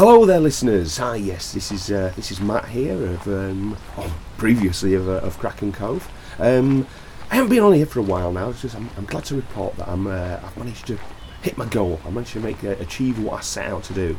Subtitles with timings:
[0.00, 0.96] Hello there, listeners.
[0.96, 5.16] Hi, yes, this is uh, this is Matt here of um, oh, previously of, uh,
[5.16, 6.10] of Kraken Cove.
[6.38, 6.86] Um,
[7.30, 8.54] I haven't been on here for a while now.
[8.74, 10.98] I'm, I'm glad to report that I'm uh, I've managed to
[11.42, 12.00] hit my goal.
[12.06, 14.18] I managed to make uh, achieve what I set out to do.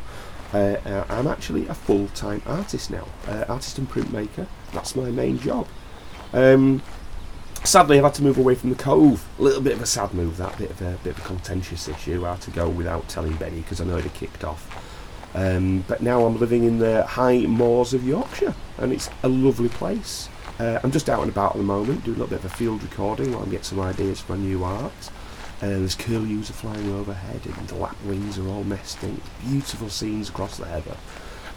[0.54, 3.08] Uh, uh, I'm actually a full time artist now,
[3.48, 4.46] artist and printmaker.
[4.72, 5.66] That's my main job.
[6.32, 6.80] Um,
[7.64, 9.26] sadly, I've had to move away from the cove.
[9.40, 10.36] A little bit of a sad move.
[10.36, 12.24] That bit of a bit of a contentious issue.
[12.24, 14.81] I had to go without telling Benny because I know it had kicked off.
[15.34, 19.68] Um, but now I'm living in the high moors of Yorkshire, and it's a lovely
[19.68, 20.28] place.
[20.58, 22.54] Uh, I'm just out and about at the moment, doing a little bit of a
[22.54, 25.10] field recording while I get some ideas for my new art.
[25.62, 29.20] Uh, there's curlews are flying overhead, and the lapwings are all nesting.
[29.48, 30.96] Beautiful scenes across the heather.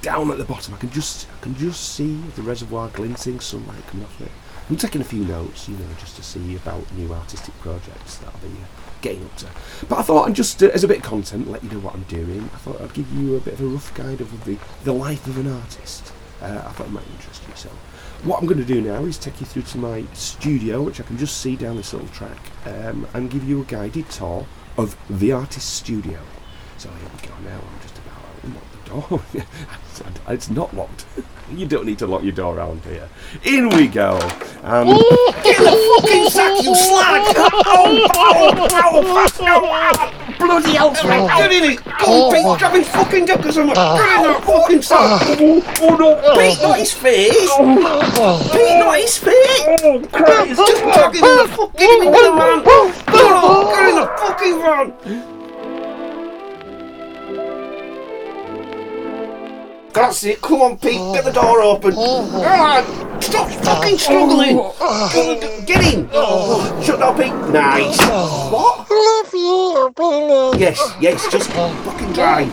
[0.02, 3.86] Down at the bottom, I can just I can just see the reservoir glinting, sunlight
[3.88, 4.32] coming off it.
[4.70, 8.28] I'm taking a few notes, you know, just to see about new artistic projects that
[8.28, 9.48] I'll be uh, getting up to.
[9.88, 11.94] But I thought, I'd just uh, as a bit of content, let you know what
[11.94, 12.50] I'm doing.
[12.54, 15.28] I thought I'd give you a bit of a rough guide of the, the life
[15.28, 16.12] of an artist.
[16.42, 17.54] Uh, I thought it might interest you.
[17.56, 17.70] So,
[18.24, 21.04] what I'm going to do now is take you through to my studio, which I
[21.04, 24.98] can just see down this little track, um, and give you a guided tour of
[25.10, 26.20] the artist's studio.
[26.78, 27.60] So here we go now.
[27.60, 29.22] I'm just about door.
[30.30, 31.06] it's not locked.
[31.54, 33.08] You don't need to lock your door around here.
[33.44, 34.18] In we go.
[34.64, 34.88] Um,
[35.44, 37.36] Get the fucking sack, you slag!
[37.38, 41.84] Oh, oh, oh, oh, Bloody hell, get in it!
[41.84, 43.76] Go on, Pete, grab his fucking dick or something!
[43.76, 45.22] Get in that fucking sack!
[45.82, 47.32] Oh, no, Pete, not his face!
[47.32, 49.66] Pete, not his face!
[49.84, 50.58] oh, Christ.
[50.58, 52.64] Just drag him in the fuck, get into the van!
[53.06, 55.35] Get in the fucking van!
[59.96, 61.94] That's it, come on, Pete, get the door open!
[61.96, 62.84] Ah,
[63.22, 64.58] Stop fucking struggling!
[65.66, 66.10] Get in!
[66.12, 67.34] Oh, shut up, Pete!
[67.54, 67.98] Nice!
[68.52, 68.92] What?
[68.92, 70.60] Love you, Billy.
[70.60, 72.52] Yes, yes, just fucking drive.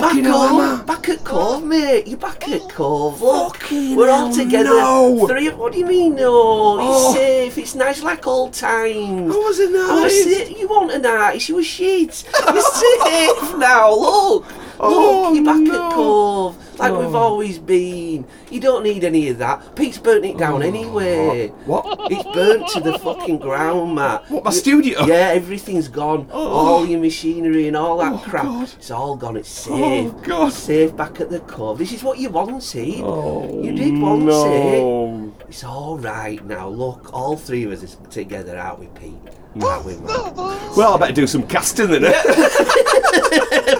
[0.00, 0.80] Fucking back hell am.
[0.80, 0.84] I?
[0.84, 2.06] Back at Cove, mate.
[2.06, 3.22] You're back at oh, Cove.
[3.22, 3.56] Look.
[3.58, 4.68] Fucking We're all hell, together.
[4.70, 5.26] no.
[5.28, 5.48] Three.
[5.50, 6.30] What do you mean, no?
[6.32, 7.10] Oh.
[7.12, 7.58] It's safe.
[7.58, 9.34] It's nice like old times.
[9.34, 10.24] I wasn't Oh, nice.
[10.24, 11.48] sit- you want a nice?
[11.48, 12.24] You were shit.
[12.52, 13.90] You're safe now.
[13.94, 14.44] Look.
[14.78, 14.96] Oh, Look,
[15.28, 15.86] Oh, you're back no.
[15.86, 16.56] at Cove.
[16.90, 17.06] Like Oh.
[17.06, 18.26] we've always been.
[18.50, 19.74] You don't need any of that.
[19.76, 21.48] Pete's burnt it down anyway.
[21.64, 21.84] What?
[22.10, 24.30] It's burnt to the fucking ground, Matt.
[24.30, 25.04] What, my You- studio?
[25.06, 26.28] Yeah, everything's gone.
[26.32, 28.44] All your machinery and all that Oh, crap.
[28.44, 28.70] God.
[28.78, 29.36] It's all gone.
[29.36, 30.12] It's safe.
[30.14, 30.52] Oh, God.
[30.52, 31.78] Safe back at the cove.
[31.78, 33.00] This is what you wanted.
[33.02, 34.26] Oh, you did want it.
[34.26, 35.34] no.
[35.48, 36.68] It's all right now.
[36.68, 39.14] Look, all three of us is together, aren't we, Pete?
[39.62, 40.34] Aren't we, Matt?
[40.76, 42.04] Well, I better do some casting then.
[42.04, 42.12] eh?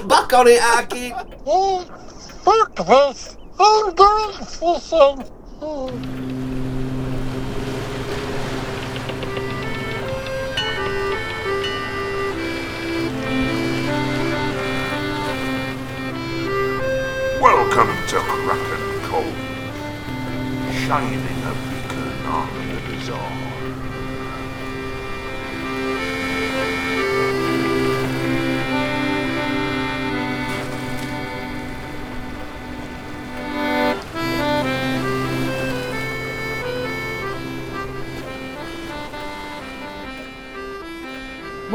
[0.06, 1.12] Back on it, Arky.
[2.46, 3.36] Fuck this.
[3.58, 5.18] I'm going fishing.
[17.42, 19.26] Welcome to Kraken Cove,
[20.86, 23.55] shining a beacon on the bazaar.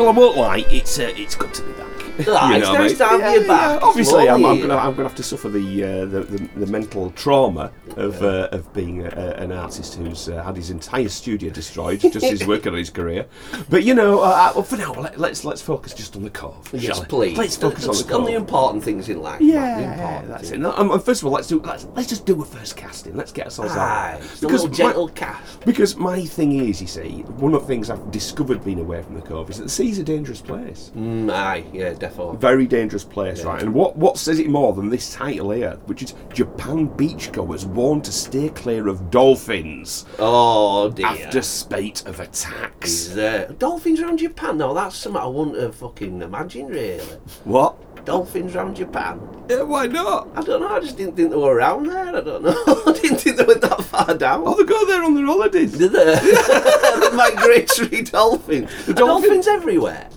[0.02, 0.66] Well, I won't lie.
[0.72, 2.01] It's uh, it's good to be back.
[2.28, 2.98] Ah, it's nice mate.
[2.98, 3.82] to have you back.
[3.82, 7.12] Obviously, I'm, I'm gonna I'm gonna have to suffer the uh, the, the, the mental
[7.12, 11.50] trauma of uh, of being a, a, an artist who's uh, had his entire studio
[11.50, 13.26] destroyed just his he's working on his career.
[13.70, 16.70] But you know, uh, uh, for now, let, let's let's focus just on the cove.
[16.74, 17.38] Yes, please.
[17.38, 19.40] Let's focus on the on the important things in life.
[19.42, 20.52] man, the Yeah, important that's things.
[20.54, 20.60] it.
[20.60, 23.16] No, um, first of all, let's do let's, let's just do a first casting.
[23.16, 24.22] Let's get ourselves Aye, out.
[24.22, 25.62] just a little my- cast.
[25.66, 29.16] because my thing is, you see, one of the things I've discovered being away from
[29.16, 30.92] the Cove is that the sea's a dangerous place.
[30.96, 32.11] Mm, aye, yeah, definitely.
[32.38, 33.62] Very dangerous place, right?
[33.62, 38.04] And what, what says it more than this title here, which is Japan beachgoers warned
[38.06, 41.06] to stay clear of dolphins Oh dear.
[41.08, 43.08] after spate of attacks.
[43.58, 44.58] Dolphins around Japan?
[44.58, 47.04] No, that's something I wouldn't have fucking imagined, really.
[47.44, 48.06] What?
[48.06, 49.22] Dolphins around Japan?
[49.48, 50.28] Yeah, why not?
[50.36, 50.70] I don't know.
[50.70, 52.08] I just didn't think they were around there.
[52.16, 52.64] I don't know.
[52.88, 54.44] I didn't think they went that far down.
[54.46, 55.78] Oh, they go there on their holidays.
[55.78, 56.06] Did they?
[56.16, 58.72] the migratory dolphins.
[58.86, 60.10] The Are dolphin- dolphins everywhere.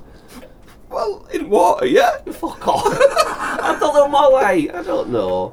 [0.94, 2.18] Well, in water, yeah.
[2.30, 2.86] Fuck off.
[2.86, 4.70] I thought they were my way.
[4.70, 5.52] I don't know.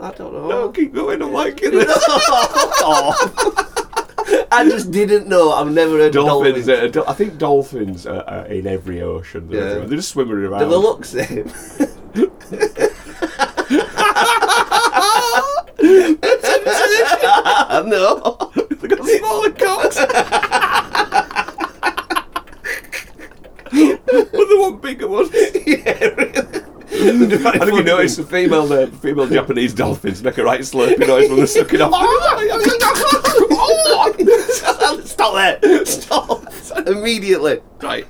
[0.00, 0.48] I don't know.
[0.48, 1.22] No, keep going.
[1.22, 1.88] I'm liking it.
[1.88, 3.16] Fuck off.
[4.50, 5.52] I just didn't know.
[5.52, 6.66] I've never heard Dolphins.
[6.66, 6.68] dolphins.
[6.68, 9.48] Uh, do- I think dolphins are, are in every ocean.
[9.48, 9.64] They're, Yeah.
[9.66, 9.88] everywhere.
[9.88, 10.60] They're just swimming around.
[10.60, 11.48] Do they look the same?
[17.88, 18.36] no.
[18.80, 19.96] they got smaller cocks.
[24.60, 25.30] Want bigger ones.
[25.66, 26.62] yeah, really.
[26.92, 31.28] I don't you notice the female, uh, female Japanese dolphins make a right slurpy noise
[31.28, 31.94] when they're sucking off.
[35.06, 35.86] Stop there.
[35.86, 36.52] Stop.
[36.86, 37.60] Immediately.
[37.80, 38.06] right.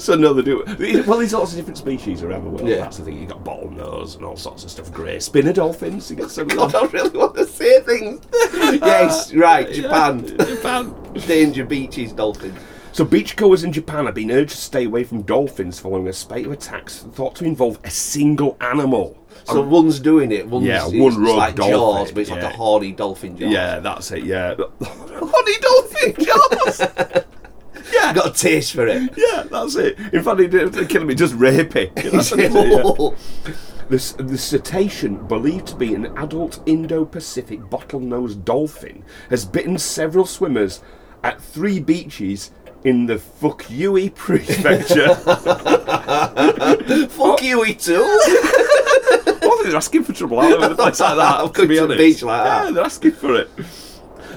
[0.00, 0.64] so no, they do.
[1.06, 2.68] Well, there's lots of different species around the world.
[2.68, 2.78] Yeah.
[2.78, 3.20] That's the thing.
[3.20, 4.92] You got bottlenose and all sorts of stuff.
[4.92, 6.10] Grey spinner dolphins.
[6.10, 6.48] You get some.
[6.48, 8.26] God, I really want to say things.
[8.32, 10.26] yes, right, Japan.
[10.26, 10.92] Japan.
[11.26, 12.58] Danger beaches, dolphins.
[12.96, 16.46] So beachgoers in Japan have been urged to stay away from dolphins following a spate
[16.46, 19.22] of attacks thought to involve a single animal.
[19.44, 22.48] So one's doing it, one's Yeah, one it's like dolphin, Jaws, but it's like a
[22.48, 23.52] horny dolphin jaws.
[23.52, 24.24] Yeah, that's it.
[24.24, 26.80] Yeah, honey dolphin jaws.
[27.92, 29.12] yeah, Got a taste for it.
[29.18, 29.98] yeah, that's it.
[30.14, 31.92] In fact, he didn't kill he just rapey.
[31.96, 33.52] Yeah.
[33.90, 40.80] The, the cetacean, believed to be an adult Indo-Pacific bottlenose dolphin, has bitten several swimmers
[41.22, 42.52] at three beaches
[42.84, 45.14] in the fuck Fukui Prefecture.
[47.08, 48.02] Fuck you, E too.
[48.04, 51.20] I think they're asking for trouble out in a place like that.
[51.40, 51.98] I've to come be to the honest.
[51.98, 52.64] beach like that.
[52.66, 53.50] Yeah, they're asking for it.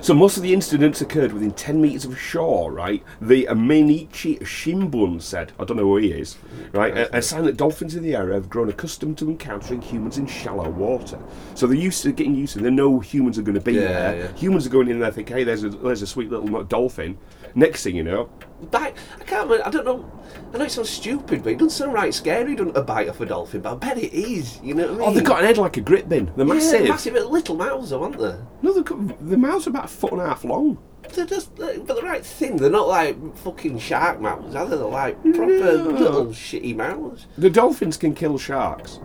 [0.02, 3.04] So most of the incidents occurred within 10 metres of shore, right?
[3.22, 6.38] The Mainichi Shimbun said, I don't know who he is,
[6.72, 6.98] right?
[6.98, 10.26] A, a sign that dolphins in the area have grown accustomed to encountering humans in
[10.26, 11.20] shallow water.
[11.54, 12.64] So they're used to getting used to it.
[12.64, 14.20] They know humans are going to be Yeah, there.
[14.20, 14.32] yeah.
[14.38, 17.18] Humans are going in there thinking, hey, there's a, there's a sweet little dolphin.
[17.56, 18.30] Next thing you know,
[18.72, 18.96] Bite.
[19.20, 19.50] I can't.
[19.52, 20.12] I don't know.
[20.54, 23.22] I know it sounds stupid, but it doesn't sound right scary, doesn't a bite off
[23.22, 23.62] a dolphin?
[23.62, 24.60] But I bet it is.
[24.62, 25.10] You know what I mean?
[25.10, 26.32] oh, they've got an head like a grit bin.
[26.36, 26.88] They're yeah, massive.
[26.90, 28.36] massive little mouths, though, aren't they?
[28.62, 30.78] No, they've got, the mouths are about a foot and a half long.
[31.14, 32.58] They're just, they're, but the right thing.
[32.58, 34.76] They're not like fucking shark mouths, are they?
[34.76, 35.84] They're like proper No.
[35.90, 37.28] little shitty mouths.
[37.38, 39.00] The dolphins can kill sharks.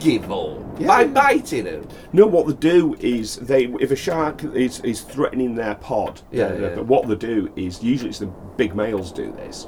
[0.00, 0.58] Give up.
[0.78, 0.86] Yeah.
[0.88, 1.88] By biting them.
[2.12, 6.46] No, what they do is they, if a shark is, is threatening their pod, Yeah,
[6.46, 6.74] uh, yeah.
[6.74, 8.26] but what they do is usually it's the
[8.56, 9.66] big males do this.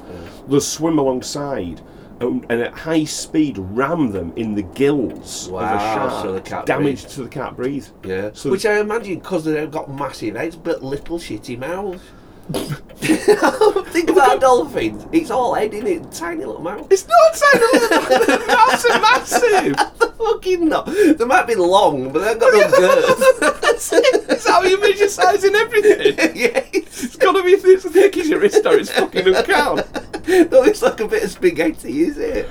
[0.48, 1.80] They'll swim alongside
[2.20, 6.40] and, and at high speed ram them in the gills of a shark, so they
[6.40, 7.10] can't damage breathe.
[7.10, 7.86] so they can't breathe.
[8.04, 8.30] Yeah.
[8.32, 12.00] So Which I imagine because they've got massive heads but little shitty mouths.
[12.96, 15.06] Think about dolphins.
[15.12, 16.86] It's all head in it, tiny little mouth.
[16.90, 17.64] it's not tiny.
[17.72, 17.88] little
[18.38, 19.76] the mouths are massive.
[20.18, 20.82] Fucking no.
[20.82, 23.40] They might be long, but they've got no girth.
[23.60, 24.26] That's it.
[24.28, 26.16] That's how you measure size in everything.
[26.36, 29.80] yeah, It's got to be as thick as your wrist or it's fucking don't count.
[30.26, 32.48] No, it's like a bit of spaghetti, is it?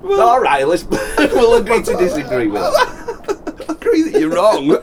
[0.00, 3.66] Well, All right, let's we'll agree to disagree with that.
[3.68, 4.78] agree that you're wrong.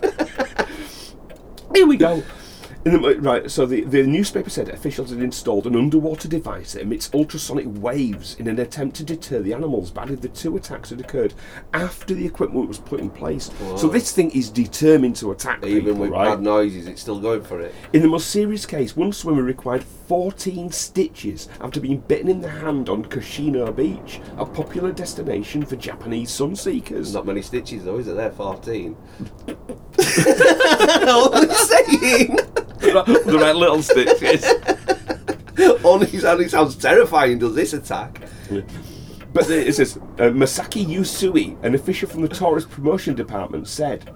[1.73, 2.23] Here we go.
[2.85, 6.83] In the, right, so the, the newspaper said officials had installed an underwater device that
[6.83, 9.91] emits ultrasonic waves in an attempt to deter the animals.
[9.91, 11.33] But the two attacks had occurred
[11.73, 13.51] after the equipment was put in place.
[13.75, 16.29] So this thing is determined to attack Even people, with right?
[16.29, 17.75] bad noises, it's still going for it.
[17.91, 22.49] In the most serious case, one swimmer required 14 stitches after being bitten in the
[22.49, 27.13] hand on Koshino Beach, a popular destination for Japanese sun seekers.
[27.13, 28.15] Not many stitches though, is it?
[28.15, 28.97] There, 14.
[29.47, 29.59] Only
[31.53, 32.37] saying.
[32.79, 34.43] the right little stitches.
[35.83, 38.19] Only, only sounds terrifying, does this attack?
[39.31, 44.09] But it says uh, Masaki Yusui, an official from the tourist promotion department, said,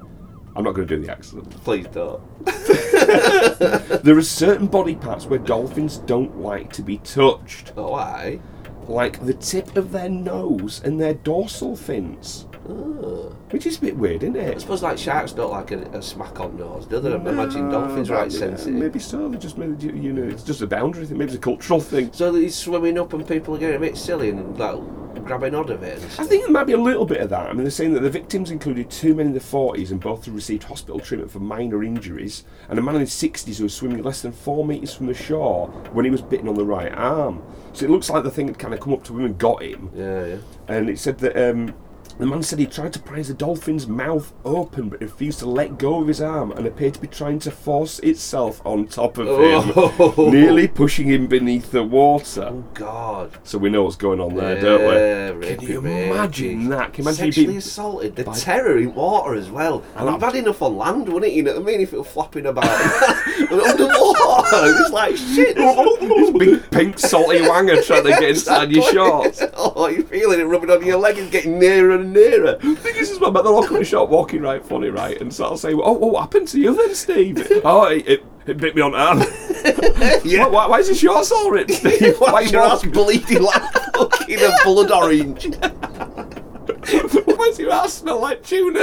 [0.55, 2.21] "I'm not going to do the accent." Please don't.
[4.03, 8.39] there are certain body parts where dolphins don't like to be touched, Oh, why?
[8.87, 12.47] like the tip of their nose and their dorsal fins.
[12.63, 14.55] Which is a bit weird, isn't it?
[14.55, 17.11] I suppose like sharks don't like a, a smack on nose, do they?
[17.11, 18.73] I imagine dolphins right yeah, sensitive.
[18.73, 19.29] Maybe so.
[19.29, 21.17] They just maybe you know it's just a boundary thing.
[21.17, 22.11] Maybe it's a cultural thing.
[22.13, 24.79] So he's swimming up and people are getting a bit silly and like
[25.25, 25.97] grabbing hold of it.
[26.19, 27.49] I think there might be a little bit of that.
[27.49, 30.25] I mean, they're saying that the victims included two men in their 40s and both
[30.25, 33.73] had received hospital treatment for minor injuries, and a man in his 60s who was
[33.73, 36.91] swimming less than four metres from the shore when he was bitten on the right
[36.93, 37.41] arm.
[37.73, 39.63] So it looks like the thing had kind of come up to him and got
[39.63, 39.91] him.
[39.95, 40.37] Yeah, yeah.
[40.67, 41.73] And it said that um,
[42.19, 45.77] the man said he tried to prise the dolphin's mouth open but refused to let
[45.77, 49.27] go of his arm and appeared to be trying to force itself on top of
[49.27, 50.29] him, Oh.
[50.31, 52.49] nearly pushing him beneath the water.
[52.51, 53.31] Oh God.
[53.43, 55.47] So we know what's going on there, don't we?
[55.55, 56.93] Can you rapey, imagine that?
[56.93, 58.15] Can you imagine you Sexually being assaulted.
[58.15, 59.83] The terror in water as well.
[59.95, 61.35] And that- bad enough on land, wouldn't it?
[61.35, 61.81] You know what I mean?
[61.81, 62.63] If it was flapping about.
[63.49, 64.47] but underwater,
[64.81, 65.55] it's like shit.
[65.55, 69.41] this big pink salty wanger trying to get inside your shorts.
[69.55, 72.55] oh, you're feeling it rubbing on your leg and getting nearer and nearer.
[72.59, 75.19] thing is, as well, but they'll all come in shop walking right funny, right?
[75.19, 77.47] And so I'll say, oh, what happened to you then, Steve?
[77.65, 79.23] oh, it, it, it bit me on the arm.
[80.25, 80.47] Yeah.
[80.47, 82.15] why, why, is your shorts all ripped, Steve?
[82.19, 83.61] Why Why is your ass bleeding like
[83.95, 85.45] fucking a blood orange?
[85.55, 88.79] Why does your ass smell like tuna?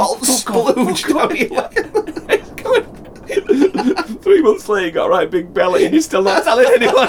[0.00, 1.70] All splooged your.
[2.28, 6.44] It's going- Three months later, you got a right big belly, and you're still not
[6.44, 7.08] telling anyone.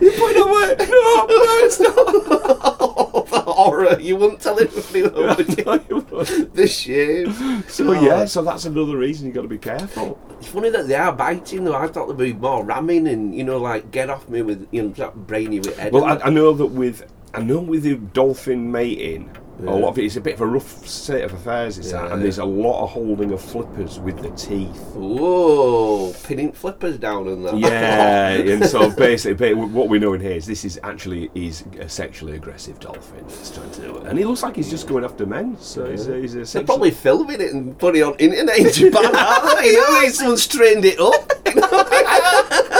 [0.00, 0.76] you put it away.
[1.10, 1.94] No, no, it's not.
[1.96, 4.00] Oh, the horror.
[4.00, 5.64] You wouldn't tell anybody though, would you?
[5.64, 6.54] No, you won't.
[6.54, 7.64] The shame.
[7.68, 8.26] So yeah, oh.
[8.26, 10.18] so that's another reason you've got to be careful.
[10.38, 11.74] It's funny that they are biting though.
[11.74, 14.82] I thought they'd be more ramming and you know like get off me with you
[14.82, 15.92] know that brainy with head.
[15.92, 19.30] Well, I, I know that with I know with the dolphin mating,
[19.68, 21.78] a lot of it is a bit of a rough state of affairs.
[21.78, 24.94] It's that, and there's a lot of holding of flippers with the teeth.
[24.94, 27.58] Whoa, pinning flippers down and that.
[27.58, 31.88] Yeah, and so basically, what we know in here is this is actually is a
[31.88, 35.04] sexually aggressive dolphin that's trying to do it, and he looks like he's just going
[35.04, 35.56] after men.
[35.58, 38.72] So he's a, he's a They're probably filming it and putting it on internet in
[38.72, 39.72] Japan, aren't they?
[39.72, 41.30] You know, someone's trained it up.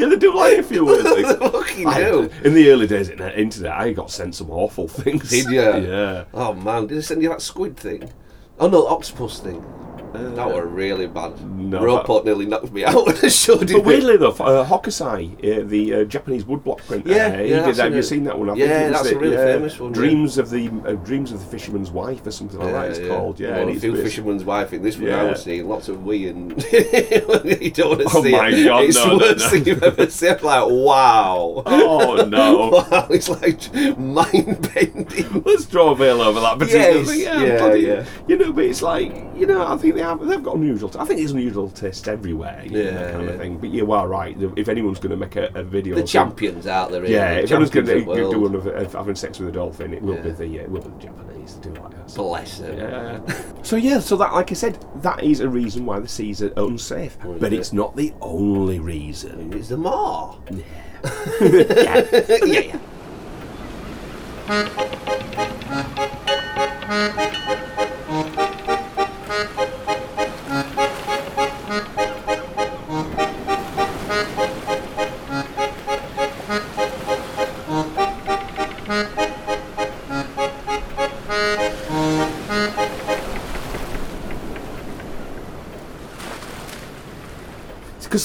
[0.00, 1.34] yeah, they do like a few weird they things.
[1.36, 2.30] fucking I- do.
[2.44, 5.30] in the early days of the internet, I got sent some awful things.
[5.30, 5.60] Did you?
[5.60, 6.24] Yeah.
[6.34, 8.10] Oh man, did they send you that squid thing?
[8.58, 9.64] Oh no, octopus thing.
[10.14, 11.40] That were really bad.
[11.44, 13.72] no, Robot nearly knocked me out when I showed it.
[13.74, 17.66] But weirdly though, uh, Hokusai, uh, the uh, Japanese woodblock printer, Yeah, uh, he yeah,
[17.66, 17.84] did that.
[17.84, 18.50] Have you seen that one?
[18.50, 19.44] I Yeah, that's it, a really yeah.
[19.44, 19.94] famous one, yeah.
[19.94, 22.90] Dreams of the uh, Dreams of the Fisherman's Wife or something like that.
[22.90, 23.40] It's called.
[23.40, 26.04] Yeah, Well, and a few fisherman's wife in this one I was seeing lots of
[26.04, 28.64] we and you don't want to Oh see my it.
[28.64, 29.48] God, it's no, the worst no.
[29.50, 30.24] thing you've ever seen.
[30.42, 31.62] Like wow.
[31.66, 32.70] Oh no!
[32.90, 35.42] Wow, it's like mind bending.
[35.44, 37.20] Let's draw a veil over that particular Yes, thing.
[37.20, 38.04] Yeah, yeah, yeah.
[38.28, 40.26] You know, but it's like you know, I think have.
[40.26, 40.88] They've got unusual.
[40.88, 42.62] T- I think it's unusual taste everywhere.
[42.64, 43.30] You know, Yeah, that kind yeah.
[43.30, 43.58] of thing.
[43.58, 44.36] But you are right.
[44.56, 47.04] If anyone's going to make a, a video, The of- champions out there.
[47.06, 49.92] Yeah, the if anyone's going to do one of, of having sex with a dolphin,
[49.94, 52.10] it will be the uh, it will be the Japanese to do like that.
[52.10, 52.78] So, Bless them.
[52.78, 53.62] yeah.
[53.62, 56.52] so yeah, so that like I said, that is a reason why the seas are
[56.56, 57.58] unsafe, but it?
[57.58, 59.52] it's not the only reason.
[59.52, 60.38] It's the more.
[60.50, 60.62] Yeah.
[61.40, 62.78] yeah, yeah.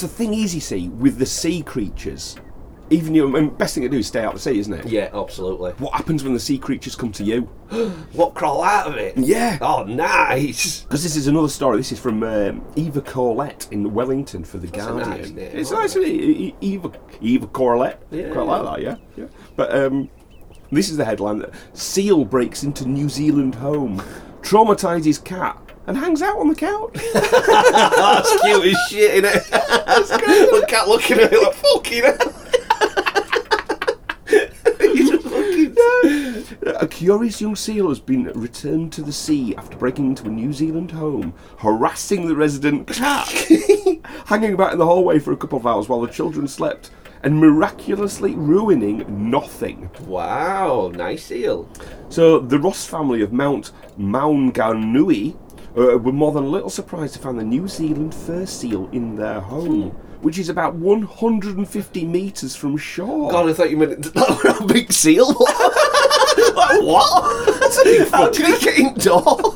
[0.00, 2.36] the thing is, you see, with the sea creatures,
[2.90, 4.86] even you, best thing to do is stay out of the sea, isn't it?
[4.86, 5.72] Yeah, absolutely.
[5.72, 7.42] What happens when the sea creatures come to you?
[8.12, 9.16] What crawl out of it?
[9.16, 9.58] Yeah.
[9.60, 10.80] Oh, nice.
[10.82, 11.76] Because this is another story.
[11.76, 15.08] This is from um, Eva Corlett in Wellington for the a Guardian.
[15.08, 16.08] nice name, it's nice, isn't it?
[16.12, 16.90] E- Eva
[17.20, 17.98] Eva Corlett.
[18.10, 18.96] Yeah, Quite like that, yeah.
[19.16, 19.26] yeah.
[19.54, 20.10] But um,
[20.72, 24.02] this is the headline: Seal breaks into New Zealand home,
[24.42, 25.56] traumatises cat,
[25.90, 26.94] and hangs out on the couch.
[27.12, 29.50] That's cute as shit, innit?
[29.50, 30.52] That's good.
[30.52, 32.34] Look at looking at it like fucking hell.
[34.80, 40.26] He's a A curious young seal has been returned to the sea after breaking into
[40.26, 43.28] a New Zealand home, harassing the resident cat,
[44.26, 46.90] hanging about in the hallway for a couple of hours while the children slept,
[47.24, 49.90] and miraculously ruining nothing.
[50.06, 51.68] Wow, nice seal.
[52.08, 55.36] So the Ross family of Mount Maunganui
[55.76, 59.16] uh, were more than a little surprised to find the New Zealand fur seal in
[59.16, 59.90] their home,
[60.22, 63.30] which is about 150 metres from shore.
[63.30, 65.28] God, I thought you meant that a big seal.
[65.28, 68.10] like, what?
[68.10, 69.54] How did he get indoor?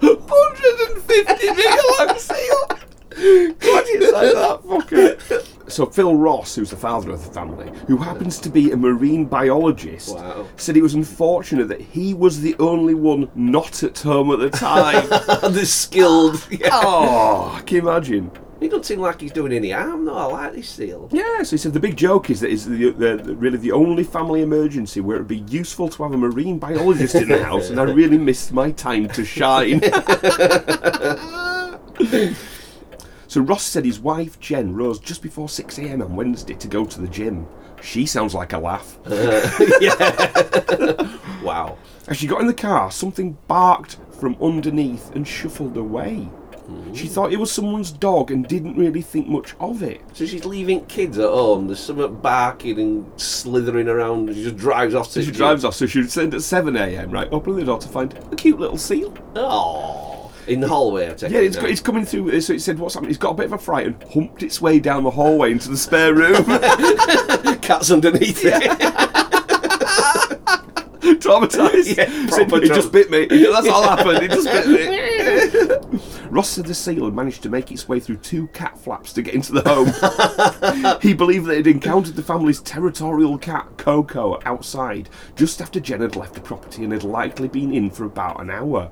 [0.00, 2.68] 150 metre long seal.
[3.16, 5.55] God, you say that fucker.
[5.68, 9.24] So Phil Ross, who's the father of the family, who happens to be a marine
[9.24, 10.46] biologist, Wow.
[10.56, 14.50] said it was unfortunate that he was the only one not at home at the
[14.50, 15.08] time.
[15.52, 16.46] the skilled.
[16.50, 16.68] Yeah.
[16.72, 18.30] oh, can you imagine?
[18.60, 20.14] He doesn't seem like he's doing any harm, though.
[20.16, 21.10] I like this seal.
[21.12, 23.72] Yeah, so he said the big joke is that it's the, the, the- really the
[23.72, 27.68] only family emergency where it'd be useful to have a marine biologist in the house,
[27.70, 29.80] and I really missed my time to shine.
[33.28, 36.02] so Ross said his wife Jen rose just before 6 a.m.
[36.02, 37.46] on Wednesday to go to the gym.
[37.82, 38.98] She sounds like a laugh.
[41.46, 41.78] Wow.
[42.08, 46.28] As she got in the car, something barked from underneath and shuffled away.
[46.92, 50.00] She thought it was someone's dog and didn't really think much of it.
[50.12, 51.68] So she's leaving kids at home.
[51.68, 54.28] There's something barking and slithering around.
[54.28, 56.76] And she just drives off to she drives off, so she would send at 7
[56.76, 57.28] a.m., right?
[57.30, 59.14] Open the door to find a cute little seal.
[59.36, 61.10] Oh, in the hallway.
[61.10, 61.64] I take Yeah, it it's, now.
[61.66, 62.36] it's coming through.
[62.36, 63.10] Uh, so it said, What's happening?
[63.10, 65.68] It's got a bit of a fright and humped its way down the hallway into
[65.70, 66.44] the spare room.
[67.60, 68.62] Cats underneath it.
[71.20, 71.96] Traumatised.
[71.96, 73.26] Yeah, Said, proper it just bit me.
[73.26, 74.22] That's all happened.
[74.22, 76.00] It just bit me.
[76.30, 79.22] Ross said the seal had managed to make its way through two cat flaps to
[79.22, 80.98] get into the home.
[81.00, 86.00] he believed that it had encountered the family's territorial cat, Coco, outside just after Jen
[86.00, 88.90] had left the property and had likely been in for about an hour.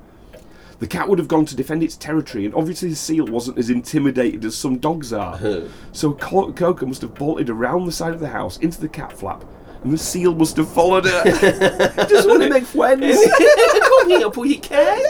[0.79, 3.69] The cat would have gone to defend its territory, and obviously the seal wasn't as
[3.69, 5.35] intimidated as some dogs are.
[5.35, 5.61] Uh-huh.
[5.93, 9.13] so Co- Coco must have bolted around the side of the house into the cat
[9.17, 9.45] flap,
[9.83, 11.23] and the seal must have followed her.
[12.09, 13.17] Just want to make friends.
[13.81, 15.01] Come here, your cat.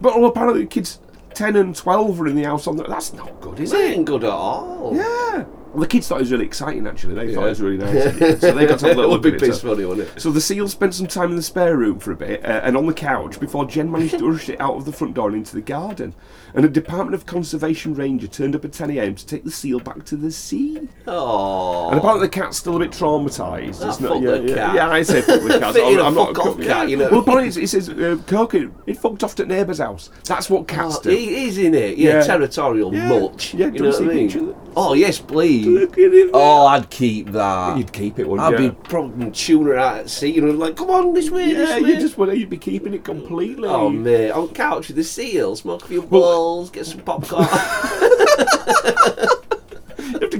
[0.00, 1.00] but well, apparently the kids
[1.34, 2.84] 10 and 12 were in the house on the.
[2.84, 3.96] That's not good, is This it?
[3.98, 4.92] ain't good at all.
[4.94, 5.44] Yeah.
[5.74, 7.14] Well, the kids thought it was really exciting, actually.
[7.14, 8.40] They thought it was really nice.
[8.40, 9.54] so they got a little look it.
[9.56, 10.20] funny, wouldn't it?
[10.20, 12.76] So the seal spent some time in the spare room for a bit uh, and
[12.76, 15.36] on the couch before Jen managed to rush it out of the front door and
[15.38, 16.14] into the garden.
[16.54, 19.16] And a Department of Conservation ranger turned up at 10 a.m.
[19.16, 20.88] to take the seal back to the sea.
[21.08, 21.88] Oh.
[21.90, 23.80] And apparently the cat's still a bit traumatised.
[23.82, 24.74] Ah, It's fuck yeah, yeah, cat.
[24.76, 25.76] yeah, I say fuck the cat.
[25.76, 27.10] A I'm not off cat, you know.
[27.10, 30.10] Well, apparently it says uh, Coco, it fucked off to neighbour's house.
[30.26, 31.10] That's what cats Oh, do.
[31.10, 31.98] he is in it.
[31.98, 32.22] Yeah, Yeah.
[32.22, 33.08] territorial Yeah.
[33.20, 33.54] much.
[33.54, 34.54] Yeah, you know what I mean?
[34.76, 35.63] Oh yes, please.
[35.66, 36.30] Look at him.
[36.32, 37.76] Oh, I'd keep that.
[37.78, 38.70] You'd keep it, wouldn't I'd you?
[38.70, 41.58] be probably tuning it out at sea, you know, like, come on, this way, Yeah,
[41.58, 41.88] this way.
[41.90, 43.68] you just want you'd be keeping it completely.
[43.68, 47.46] Oh mate, on couch with the seal, smoke a few Well- balls, get some popcorn.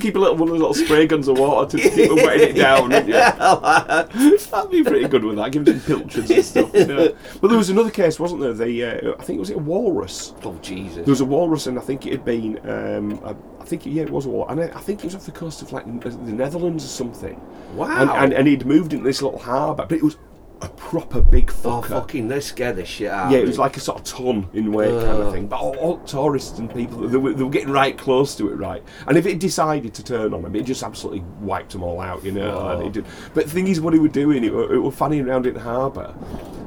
[0.04, 1.90] You have to keep a little one of those little spray guns of water to
[1.90, 2.88] keep wetting it down.
[2.88, 3.06] wouldn't?
[4.50, 5.52] That'd be pretty good with that.
[5.52, 6.70] Give some pilchards and stuff.
[6.74, 7.08] Yeah.
[7.40, 8.52] But there was another case, wasn't there?
[8.52, 10.34] The uh, I think it was it a walrus.
[10.42, 10.96] oh Jesus.
[10.96, 12.58] There was a walrus, and I think it had been.
[12.68, 15.14] Um, I, I think yeah, it was a walrus, and I, I think it was
[15.14, 17.40] off the coast of like the Netherlands or something.
[17.74, 18.02] Wow.
[18.02, 20.16] And, and, and he'd moved into this little harbour, but it was
[20.64, 21.88] a proper big oh fucker.
[21.88, 23.30] fucking, they scare the shit out.
[23.30, 25.46] Yeah, it was like a sort of ton in weight kind of thing.
[25.46, 28.54] But all, all tourists and people, they were, they were getting right close to it,
[28.56, 28.82] right?
[29.06, 32.24] And if it decided to turn on them, it just absolutely wiped them all out,
[32.24, 32.68] you know.
[32.68, 33.06] And it did.
[33.34, 35.54] But the thing is, what he were doing, it were, it were fanning around in
[35.54, 36.14] the harbour,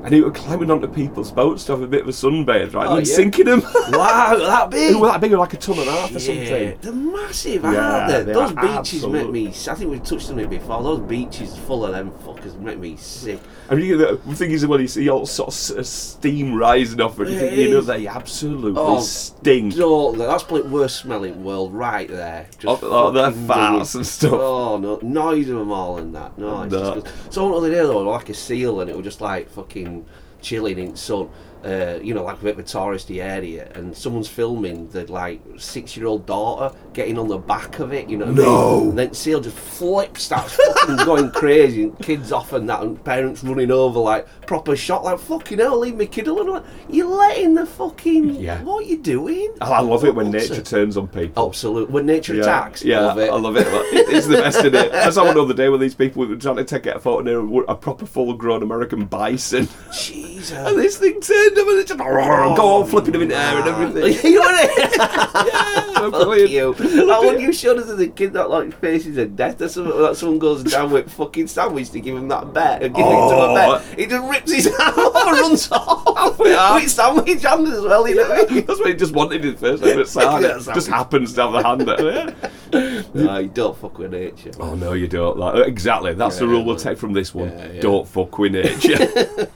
[0.03, 2.87] and he were climbing onto people's boats to have a bit of a sunbathe, right?
[2.87, 3.13] Oh, and yeah.
[3.13, 3.61] sinking them.
[3.61, 4.93] wow, that big.
[4.93, 6.77] They were that big, like a ton and a half or something.
[6.81, 8.23] they're massive, Yeah, they?
[8.23, 9.47] they Those beaches make me.
[9.47, 10.81] I think we've touched on it before.
[10.83, 13.39] Those beaches full of them fuckers make me sick.
[13.87, 17.19] You get the thing is, when you see all sort of uh, steam rising off
[17.19, 19.75] it, you think, you know, they absolutely Oh, stink.
[19.75, 22.47] Don't, that's probably the worst smelling world right there.
[22.59, 24.33] Just Oh, oh, their farts and stuff.
[24.33, 26.37] Oh no, noise of them all and that.
[26.37, 26.95] No, it's No.
[26.95, 27.33] just good.
[27.33, 30.05] So one other day though, like a seal, and it was just like fucking
[30.41, 31.29] chilling in the sun.
[31.65, 35.41] Uh, you know, like a bit of a touristy area, and someone's filming the like
[35.57, 38.07] six-year-old daughter getting on the back of it.
[38.09, 38.79] You know, I No.
[38.81, 38.95] mean?
[38.95, 43.43] Then seal just flips, starts fucking going crazy, and kids off and that, and parents
[43.43, 46.63] running over like proper shot, like fucking hell, leave me kid alone.
[46.89, 48.61] You're letting the fucking Yeah.
[48.63, 49.49] what are you doing?
[49.61, 50.65] Oh, I love it when What's nature it?
[50.65, 51.47] turns on people.
[51.47, 51.89] Absolute.
[51.89, 53.29] When nature Yeah, attacks, yeah, love it.
[53.31, 53.67] I love it.
[53.67, 54.93] It- It's the best in it.
[54.93, 57.21] I saw one the other day with these people were trying to take a photo
[57.23, 60.51] near a a proper full-grown American bison, Jesus.
[60.57, 63.59] and this thing turned them and it just go on flipping them in the air
[63.59, 64.31] and everything.
[64.31, 65.77] you know it?
[65.97, 66.73] Yeah, Fuck you.
[67.07, 69.97] That one you showed us as a kid that like faces a death or something.
[69.99, 72.81] That someone goes down with fucking sandwich to give him that bet.
[72.81, 73.51] Give it to Oh.
[73.51, 73.69] a bet.
[73.69, 73.95] Oh.
[73.97, 76.39] He just rips his arm off and runs off.
[76.45, 76.75] Yeah.
[76.75, 78.07] With sandwich hand as well.
[78.07, 78.65] You know what I mean?
[78.65, 79.99] That's what he just wanted in the first time.
[79.99, 80.43] It's sad.
[80.43, 82.35] It just happens to have the hand there.
[82.71, 83.01] Yeah.
[83.13, 84.51] No, you don't fuck with nature.
[84.59, 85.37] Oh no, you don't.
[85.37, 86.13] Like, exactly.
[86.13, 87.79] That's the Yeah, rule we'll take from this one.
[87.81, 89.47] Don't fuck with nature.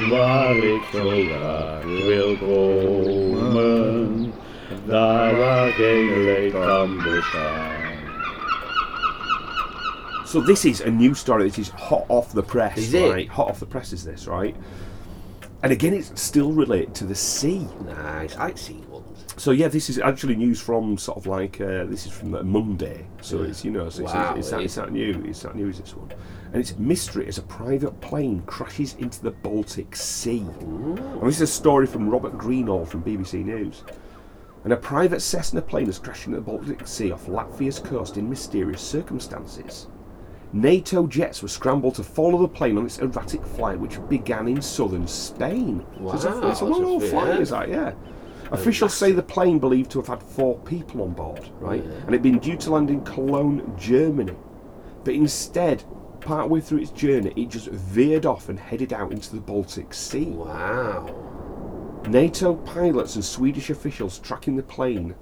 [0.10, 4.34] waar ik zo graag wil komen,
[4.86, 7.74] daar waar geen leed kan bestaan.
[10.26, 11.50] So this is a new story.
[11.50, 13.12] This is hot off the press, Is it?
[13.14, 13.30] right?
[13.30, 14.56] Hot off the press is this, right?
[15.62, 17.68] And again, it's still related to the sea.
[17.86, 18.36] Nice.
[18.38, 18.95] I see ones.
[19.38, 22.44] So yeah, this is actually news from sort of like uh, this is from uh,
[22.44, 23.06] Monday.
[23.22, 24.64] So it's you know, so it's, Wow, it's, it's, not, eh?
[24.64, 25.24] it's not new.
[25.26, 25.46] It's.
[25.46, 26.12] Is this one?
[26.54, 30.46] And it's mystery as a private plane crashes into the Baltic Sea.
[30.60, 33.84] And this is a story from Robert Greenall from BBC News.
[34.64, 38.30] And a private Cessna plane has crashed into the Baltic Sea off Latvia's coast in
[38.30, 39.88] mysterious circumstances.
[40.54, 44.62] NATO jets were scrambled to follow the plane on its erratic flight, which began in
[44.62, 45.86] southern Spain.
[45.98, 47.40] So it's a, Wow, it's a long old flight, yeah.
[47.42, 47.68] is that?
[47.68, 47.94] Yeah.
[48.52, 51.84] Officials say the plane believed to have had four people on board, right?
[51.84, 51.92] Yeah.
[51.92, 54.36] And it'd been due to land in Cologne, Germany.
[55.04, 55.84] But instead,
[56.22, 60.26] partway through its journey, it just veered off and headed out into the Baltic Sea.
[60.26, 62.04] Wow.
[62.08, 65.16] NATO pilots and Swedish officials tracking the plane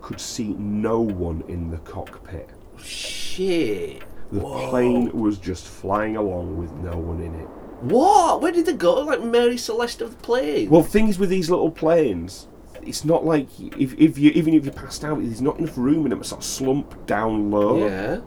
[0.00, 2.50] could see no one in the cockpit.
[2.78, 4.02] Shit.
[4.32, 4.68] The Whoa.
[4.70, 7.48] plane was just flying along with no one in it.
[7.80, 8.40] What?
[8.40, 9.00] Where did they go?
[9.00, 10.70] Like Mary Celeste of the plane?
[10.70, 12.48] Well, things with these little planes,
[12.86, 16.04] it's not like if, if you even if you passed out, there's not enough room
[16.06, 16.20] in them.
[16.20, 18.20] It's sort of slump down low, Yeah.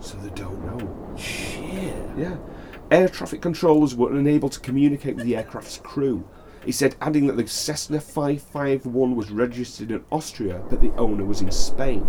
[0.00, 1.16] so they don't know.
[1.16, 1.94] Shit.
[2.16, 2.36] Yeah,
[2.90, 6.28] air traffic controllers were unable to communicate with the aircraft's crew.
[6.64, 11.40] He said, adding that the Cessna 551 was registered in Austria, but the owner was
[11.40, 12.04] in Spain.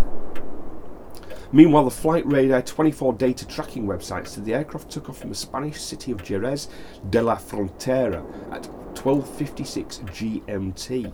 [1.51, 5.35] Meanwhile, the Flight Radar 24 data tracking website said the aircraft took off from the
[5.35, 6.67] Spanish city of Jerez
[7.09, 8.63] de la Frontera at
[8.95, 11.11] 12:56 GMT.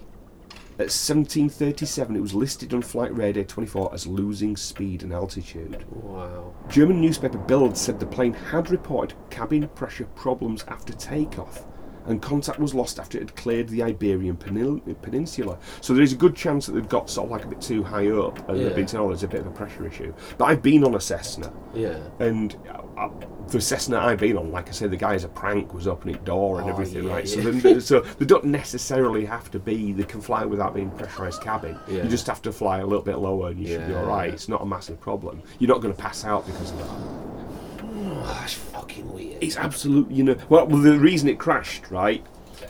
[0.78, 5.86] At 17:37, it was listed on Flight Radar 24 as losing speed and altitude.
[5.90, 6.54] Wow.
[6.68, 11.66] German newspaper Bild said the plane had reported cabin pressure problems after takeoff,
[12.08, 15.58] and contact was lost after it had cleared the Iberian Penil- Peninsula.
[15.82, 17.84] So there is a good chance that they've got sort of like a bit too
[17.84, 18.66] high up, and Yeah.
[18.66, 20.14] they've been told there's a bit of a pressure issue.
[20.38, 21.98] But I've been on a Cessna, Yeah.
[22.20, 22.56] and
[22.98, 23.10] uh,
[23.50, 26.18] the Cessna I've been on, like I said, the guy as a prank was opening
[26.24, 27.28] door and Oh, everything, yeah, right?
[27.28, 27.52] So, yeah.
[27.52, 29.92] then, so they don't necessarily have to be.
[29.92, 31.78] They can fly without being pressurized cabin.
[31.88, 32.04] Yeah.
[32.04, 34.34] You just have to fly a little bit lower, and you should be all right.
[34.34, 35.42] It's not a massive problem.
[35.60, 37.35] You're not going to pass out because of that.
[38.08, 39.44] Oh, that's fucking weird.
[39.44, 40.36] It's absolute, you know.
[40.50, 42.24] Well, well, the reason it crashed, right?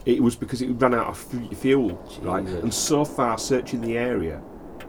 [0.06, 2.45] It was because it ran out of fu- fuel, right?
[2.45, 2.63] Jesus.
[2.63, 4.41] And so far, searching the area,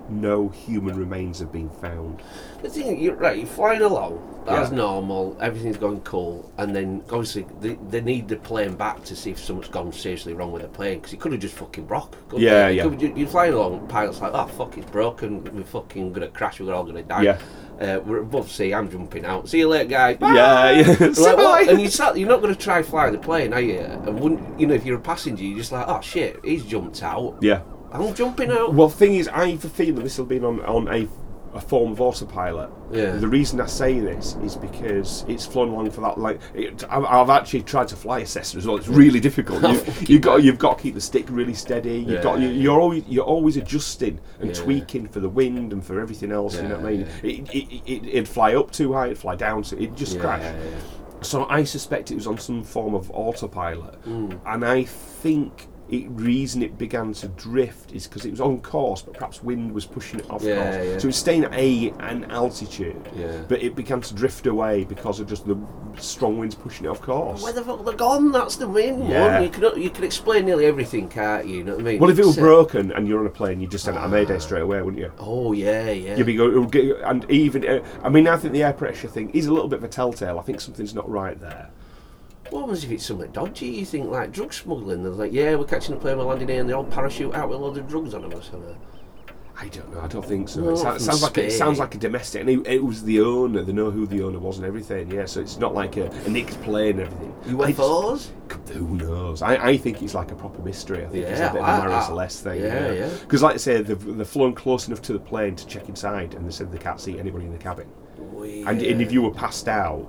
[0.08, 2.22] no human remains have been found.
[2.62, 3.36] The thing, you're right.
[3.38, 4.35] You're flying along.
[4.46, 4.76] That's Yeah.
[4.76, 5.36] normal.
[5.40, 9.38] Everything's going cool, and then obviously they, they need the plane back to see if
[9.38, 12.16] something's gone seriously wrong with the plane because it could have just fucking broke.
[12.36, 12.76] Yeah, it?
[12.76, 13.12] Yeah.
[13.14, 13.88] You're flying along.
[13.88, 15.44] Pilot's like, oh fuck, it's broken.
[15.54, 16.60] We're fucking gonna crash.
[16.60, 17.22] We're all gonna die.
[17.22, 17.38] Yeah.
[17.80, 18.72] Uh, we're above sea.
[18.72, 19.50] I'm jumping out.
[19.50, 20.16] See you later, guys.
[20.20, 21.32] Yeah, yeah.
[21.34, 21.68] Like?
[21.68, 23.80] And you start, you're not going to try fly the plane, are you?
[23.80, 27.02] And wouldn't, you know, if you're a passenger, you're just like, oh shit, he's jumped
[27.02, 27.36] out.
[27.42, 27.60] Yeah.
[27.92, 28.72] I'm jumping out.
[28.72, 31.06] Well, thing is, I have a feeling this will be on on a,
[31.56, 32.70] a form of autopilot.
[32.92, 33.12] Yeah.
[33.16, 36.18] The reason I say this is because it's flown along for that.
[36.18, 38.76] Like, it, I've, I've actually tried to fly a Cessna as well.
[38.76, 39.62] It's really difficult.
[39.62, 41.98] You, you've got you've got to keep the stick really steady.
[41.98, 42.62] You've got you, Yeah.
[42.62, 44.62] you're always you're always adjusting and Yeah.
[44.62, 46.56] tweaking for the wind and for everything else.
[46.56, 47.08] you know what I Yeah, mean?
[47.22, 50.20] It, it, it, it'd fly up too high, it'd fly down, so it'd just Yeah,
[50.20, 50.42] crash.
[50.42, 51.22] yeah, yeah.
[51.22, 54.32] So I suspect it was on some form of autopilot, Hmm.
[54.46, 59.02] and I think it reason it began to drift is because it was on course,
[59.02, 60.74] but perhaps wind was pushing it off Yeah, course.
[60.86, 60.98] yeah.
[60.98, 63.42] So it was staying at a an altitude, Yeah.
[63.48, 65.56] but it began to drift away because of just the
[65.96, 67.42] strong winds pushing it off course.
[67.42, 68.32] Where the fuck they're gone?
[68.32, 69.34] That's the main Yeah.
[69.34, 69.42] one.
[69.44, 71.58] You can you can explain nearly everything, can't you?
[71.58, 72.00] You know what I mean?
[72.00, 74.02] well, if it was It's, broken and you're on a plane, you'd just send it
[74.02, 75.12] a mayday straight away, wouldn't you?
[75.18, 76.16] Oh yeah, yeah.
[76.16, 76.68] You'd be go,
[77.04, 79.78] and even uh, I mean, I think the air pressure thing is a little bit
[79.78, 80.38] of a telltale.
[80.38, 81.70] I think something's not right there.
[82.50, 83.66] What happens if it's something dodgy?
[83.66, 85.02] You think like drug smuggling?
[85.02, 87.48] They're like, yeah, we're catching a plane, we're landing here, and they all parachute out
[87.48, 88.76] with a load of drugs on them or something.
[89.58, 90.00] I don't know.
[90.02, 90.60] I don't think so.
[90.60, 93.20] No, it, sounds, sounds like it sounds like a domestic, and it, it was the
[93.22, 93.62] owner.
[93.62, 95.10] They know who the owner was and everything.
[95.10, 97.34] Yeah, so it's not like a, a nicked plane and everything.
[97.62, 98.68] I just- UFOs?
[98.74, 99.40] who knows?
[99.40, 101.04] I, I think it's like a proper mystery.
[101.04, 102.62] I think it's a bit of a Mary I- Celeste thing.
[102.62, 103.08] yeah, yeah.
[103.20, 106.34] Because, like I say, they've, they've flown close enough to the plane to check inside,
[106.34, 107.88] and they said they can't see anybody in the cabin.
[108.18, 108.68] Weird.
[108.68, 110.06] And, and if you were passed out,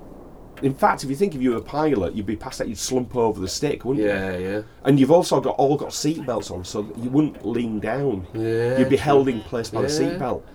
[0.62, 2.78] in fact, if you think if you were a pilot, you'd be past that, you'd
[2.78, 4.12] slump over the stick, wouldn't you?
[4.12, 4.62] yeah, yeah.
[4.84, 8.26] And you've also got all got seat belts on, so you wouldn't lean down.
[8.34, 9.94] Yeah, You'd be held in place by the Yeah.
[9.94, 10.46] seat belt.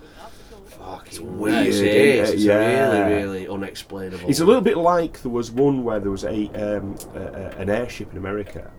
[0.66, 1.66] Fucking weird, weird.
[1.66, 2.30] It isn't is.
[2.30, 2.34] it?
[2.34, 2.90] It's Yeah.
[3.08, 4.28] really, really unexplainable.
[4.28, 7.48] It's a little bit like there was one where there was a, um, a, a
[7.60, 8.70] an airship in America,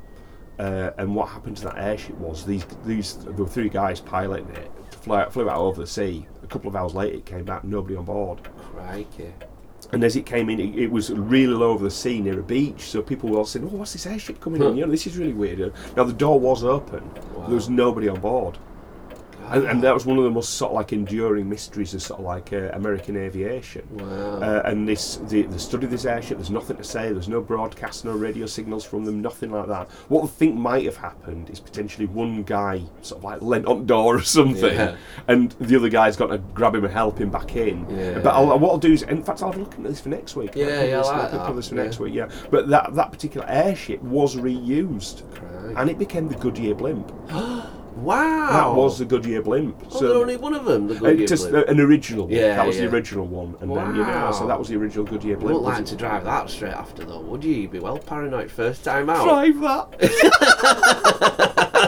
[0.60, 4.50] uh, and what happened to that airship was these these there were three guys piloting
[4.56, 6.26] it flew out, flew out over the sea.
[6.44, 8.40] A couple of hours later, it came back, nobody on board.
[8.72, 9.34] Crikey.
[9.91, 12.43] And as it came in, it, it was really low over the sea near a
[12.43, 12.82] beach.
[12.82, 14.76] So people were all saying, "Oh, what's this airship coming in?
[14.78, 17.04] You know, this is really weird." Now the door was open.
[17.48, 18.58] There was nobody on board.
[19.52, 22.20] And, and that was one of the most sort of like enduring mysteries of sort
[22.20, 23.88] of like uh, American aviation.
[23.92, 24.06] Wow.
[24.42, 27.12] Uh, and this, the, the study of this airship, there's nothing to say.
[27.12, 29.90] There's no broadcast, no radio signals from them, nothing like that.
[30.10, 33.80] What I think might have happened is potentially one guy sort of like leant on
[33.80, 34.96] the door or something, Yeah.
[35.28, 37.88] and the other guy's got to grab him and help him back in.
[37.90, 38.20] Yeah.
[38.20, 40.56] But I'll, what I'll do is, in fact, I'll look at this for next week.
[40.56, 41.84] Yeah, yeah, this- like I'll cover that, this for yeah.
[41.84, 42.14] next week.
[42.14, 45.76] Yeah, but that that particular airship was reused, Right.
[45.78, 47.12] and it became the Goodyear blimp.
[47.96, 48.52] wow.
[48.52, 49.76] That was the Goodyear blimp.
[49.92, 50.88] Oh, there only one of them.
[50.88, 51.68] The Uh, Goodyear just blimp.
[51.68, 52.34] an original one.
[52.36, 52.86] Yeah, that was yeah.
[52.88, 55.62] the original one, and then you know, so that was the original Goodyear You blimp.
[55.62, 57.54] wouldn't like to drive that straight after, though, would you?
[57.54, 59.24] You'd be well paranoid first time out.
[59.24, 59.92] Drive that.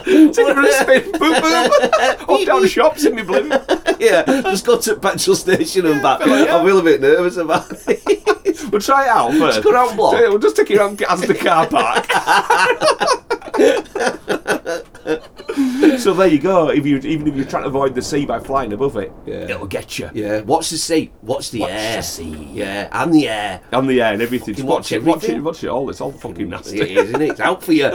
[0.08, 1.12] Take it for a spin.
[1.14, 1.72] Boom, boom.
[2.40, 3.54] Up down shops in my blimp.
[4.00, 6.20] yeah, just go to the petrol station and back.
[6.26, 6.58] yeah.
[6.58, 8.24] I feel a bit nervous about it.
[8.72, 9.58] We'll try it out first.
[9.58, 10.14] Just go round block.
[10.14, 12.08] We'll just take it around as the car park.
[16.00, 16.70] so there you go.
[16.70, 19.36] If you even if you're trying to avoid the sea by flying above it, Yeah.
[19.52, 20.10] it'll get you.
[20.14, 21.98] yeah, watch the sea, watch the Watch air.
[21.98, 22.50] the sea.
[22.54, 23.62] Yeah, and the air.
[23.74, 24.56] On the air and everything.
[24.56, 25.44] Just Fucking watch watch it, watch it, everything.
[25.44, 25.90] watch it all.
[25.90, 26.82] It's all fucking nasty.
[26.82, 27.30] It is, isn't it?
[27.32, 27.86] It's out for you.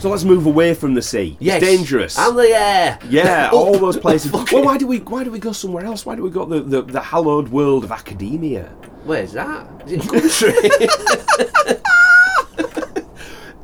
[0.00, 1.36] So let's move away from the sea.
[1.40, 1.62] Yes.
[1.62, 2.18] It's dangerous.
[2.18, 2.98] And the air.
[3.08, 4.32] Yeah, all those places.
[4.32, 6.06] Well, why do we why do we go somewhere else?
[6.06, 8.64] Why do we go the, the, the hallowed world of academia?
[9.04, 9.66] Where's that?
[9.86, 10.54] Is it country?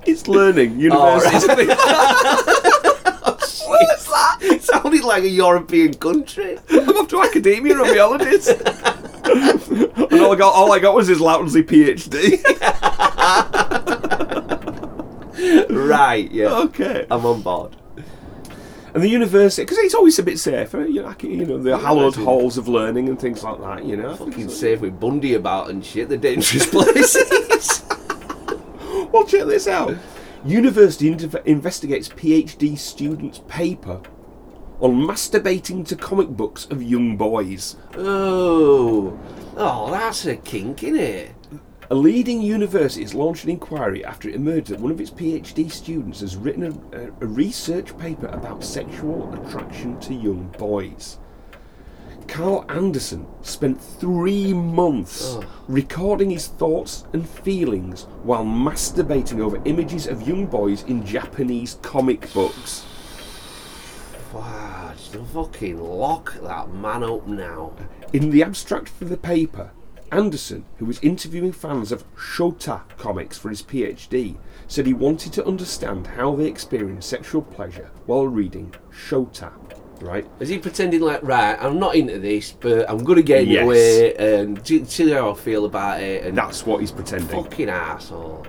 [0.05, 1.67] It's learning Oh, university.
[3.67, 4.39] What's that?
[4.43, 6.59] It sounded like a European country.
[6.71, 8.49] I'm off to academia on my holidays.
[8.49, 12.41] and all I got all I got was his Lounsey PhD.
[15.71, 16.55] Right, yeah.
[16.65, 17.07] okay.
[17.11, 17.77] I'm on board.
[18.95, 21.77] And the university, because it's always a bit safer, you know, like, you know, the
[21.77, 23.85] hallowed halls of learning and things like that.
[23.85, 27.83] You know, Fucking safe with Bundy about and shit, the dangerous places.
[29.13, 29.95] Well, check this out.
[30.45, 34.01] University inv- investigates PhD student's paper
[34.81, 37.77] on masturbating to comic books of young boys.
[37.97, 39.19] oh.
[39.57, 41.31] Oh, that's a kink, innit?
[41.89, 45.71] A leading university has launched an inquiry after it emerged that one of its PhD
[45.71, 51.19] students has written a, a, research paper about sexual attraction to young boys.
[52.27, 55.47] Karl Andersson spent three months Ugh.
[55.69, 62.33] recording his thoughts and feelings while masturbating over images of young boys in Japanese comic
[62.33, 62.85] books.
[64.33, 67.75] Wow, just fucking lock that man up now.
[68.13, 69.71] In the abstract for the paper,
[70.13, 74.37] Andersson, who was interviewing fans of Shota comics for his PhD,
[74.69, 79.53] said he wanted to understand how they experience sexual pleasure while reading Shota.
[80.01, 80.27] Right?
[80.41, 83.53] Is he pretending like, right, I'm not into this, but I'm going to get into
[83.53, 83.77] Yes.
[83.99, 87.29] it and see see how I feel about it and That's what he's pretending.
[87.29, 88.47] fucking asshole.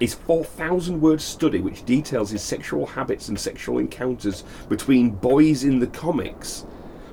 [0.00, 5.78] His 4,000 word study, which details his sexual habits and sexual encounters between boys in
[5.78, 6.64] the comics,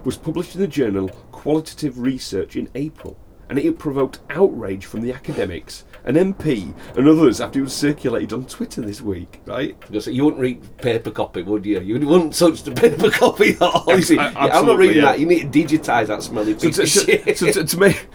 [0.04, 3.18] was published in the journal Qualitative Research in April.
[3.48, 8.34] And it provoked outrage from the academics, an MP, and others after it was circulated
[8.34, 9.80] on Twitter this week, right?
[9.82, 11.80] Because you wouldn't read paper copy, would you?
[11.80, 13.86] You wouldn't touch the paper copy at all.
[13.88, 15.12] You see, a- yeah, I'm not reading yeah.
[15.12, 15.20] that.
[15.20, 17.38] You need to digitise that smelly So piece to, of so, shit.
[17.38, 18.08] so to, to make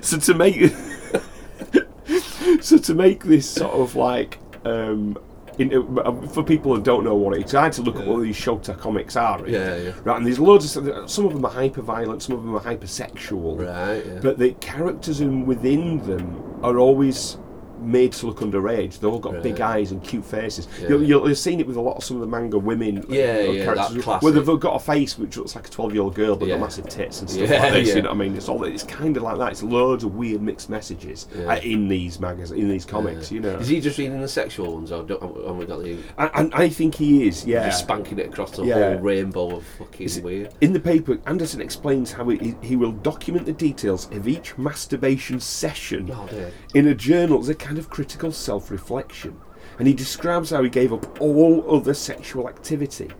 [0.00, 0.72] so to make
[2.62, 5.18] so to make this sort of like um,
[5.58, 8.06] in, uh, for people who don't know what it is, I had to look at
[8.06, 9.46] what these Shota comics are.
[9.48, 9.92] Yeah, yeah.
[10.04, 12.60] Right, and there's loads of some of them are hyper violent, some of them are
[12.60, 13.58] hypersexual.
[13.58, 14.20] Right, yeah.
[14.20, 17.38] But the characters in within them are always
[17.80, 18.98] made to look underage.
[18.98, 20.68] They've all got big eyes and cute faces.
[20.80, 20.88] Yeah.
[20.90, 23.04] You'll, you'll have seen it with a lot of some of the manga women.
[23.08, 26.02] Yeah, yeah, characters that where they've got a face which looks like a 12 year
[26.02, 26.54] old girl but Yeah.
[26.56, 27.88] got massive tits and stuff Yeah, like this.
[27.88, 27.96] yeah.
[27.96, 28.36] You know what I mean?
[28.36, 29.52] It's all it's kind of like that.
[29.52, 33.30] It's loads of weird mixed messages uh, in these magazines, in these comics.
[33.30, 35.96] You know, Is he just reading the sexual ones, or don't, have we got the
[36.18, 37.44] and, and I think he is.
[37.46, 40.54] Yeah, just spanking it across the whole rainbow of fucking weird?
[40.60, 45.40] In the paper, Andersson explains how he, he will document the details of each masturbation
[45.40, 46.28] session Oh,
[46.74, 49.40] in a journal as a kind of critical self reflection.
[49.78, 53.10] And he describes how he gave up all other sexual activity,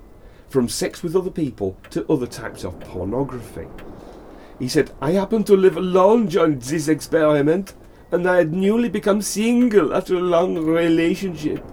[0.48, 3.66] from sex with other people to other types of pornography.
[4.61, 7.74] He said, I happened to live alone during this experiment,
[8.12, 11.64] and I had newly become single after a long relationship.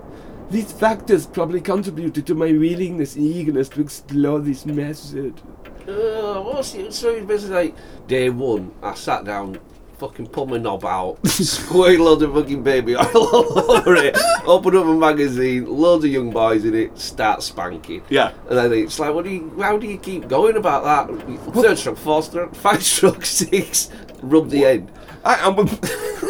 [0.49, 5.39] These factors probably contributed to my willingness and eagerness to explore this method.
[5.87, 6.91] uh, what's it?
[6.93, 7.75] So it's basically like
[8.07, 8.73] day one.
[8.81, 9.59] I sat down,
[10.03, 14.75] fucking pulled my knob out, squirted loads of fucking baby oil all over it, opened
[14.75, 18.03] up a magazine, loads of young boys in it, start spanking.
[18.09, 18.33] Yeah.
[18.49, 19.55] And then it's like, what do you?
[19.61, 21.53] How do you keep going about that?
[21.53, 23.89] Third stroke, fourth stroke, five stroke, six.
[24.21, 24.91] Rub the end.
[25.23, 25.55] I, I'm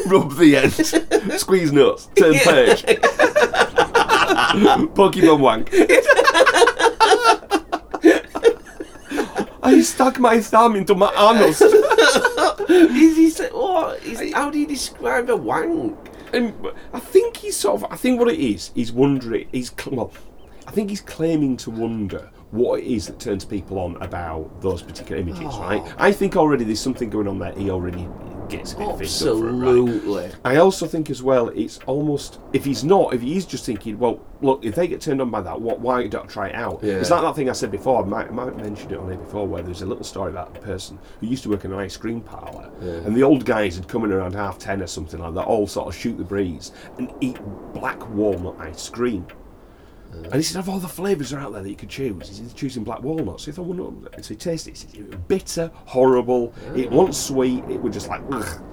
[0.06, 0.74] rub the end,
[1.40, 2.84] squeeze nuts, turn page.
[4.94, 5.72] Pokemon wank.
[9.64, 11.62] I stuck my thumb into my anus.
[12.70, 13.54] Is he say, what?
[13.56, 15.98] Oh, is, how do you describe a wank?
[16.34, 16.54] And
[16.94, 17.92] I think he's sort of.
[17.92, 19.48] I think what it is, he's wondering.
[19.52, 20.12] He's cl- well.
[20.68, 24.82] I think he's claiming to wonder what it is that turns people on about those
[24.82, 25.62] particular images, Oh.
[25.62, 25.94] right?
[25.98, 27.52] I think already there's something going on there.
[27.54, 28.08] He already
[28.50, 29.54] gets a bit fizzed up it, right?
[29.54, 30.32] Absolutely.
[30.46, 34.20] I also think as well, it's almost if he's not, if he's just thinking, well,
[34.42, 35.80] look, if they get turned on by that, what?
[35.80, 36.80] Why don't I try it out?
[36.84, 36.94] Yeah.
[36.96, 38.04] It's like that thing I said before.
[38.04, 40.32] I might, I might have mentioned it on here before, where there's a little story
[40.32, 43.46] about a person who used to work in an ice cream parlour, and the old
[43.46, 46.18] guys had come in around half ten or something like that, all sort of shoot
[46.18, 47.38] the breeze and eat
[47.74, 49.26] black walnut ice cream.
[50.14, 52.36] And he said, of all the flavours are out there that you could choose, he
[52.36, 53.44] said, choosing black walnuts.
[53.44, 54.10] So he thought, well, no.
[54.22, 54.96] So he tasted it.
[54.96, 56.54] It was bitter, horrible.
[56.76, 56.96] It ah.
[56.96, 57.64] wasn't sweet.
[57.70, 58.64] It was just like, ugh.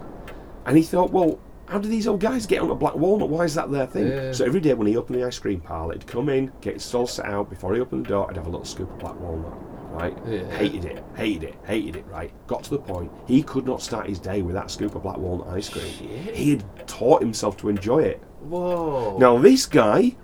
[0.67, 3.29] And he thought, well, how do these old guys get on a black walnut?
[3.29, 4.09] Why is that their thing?
[4.09, 4.33] Yeah.
[4.33, 6.85] So every day when he opened the ice cream parlour, he'd come in, get his
[6.85, 7.49] stall set out.
[7.49, 9.55] Before he opened the door, I'd have a little scoop of black walnut.
[9.93, 10.17] Right?
[10.27, 10.49] Yeah.
[10.57, 12.33] Hated it, hated it, hated it, right?
[12.47, 15.19] Got to the point, he could not start his day with that scoop of black
[15.19, 15.85] walnut ice cream.
[15.85, 18.23] He had taught himself to enjoy it.
[18.41, 19.19] Whoa.
[19.19, 20.17] Now, this guy,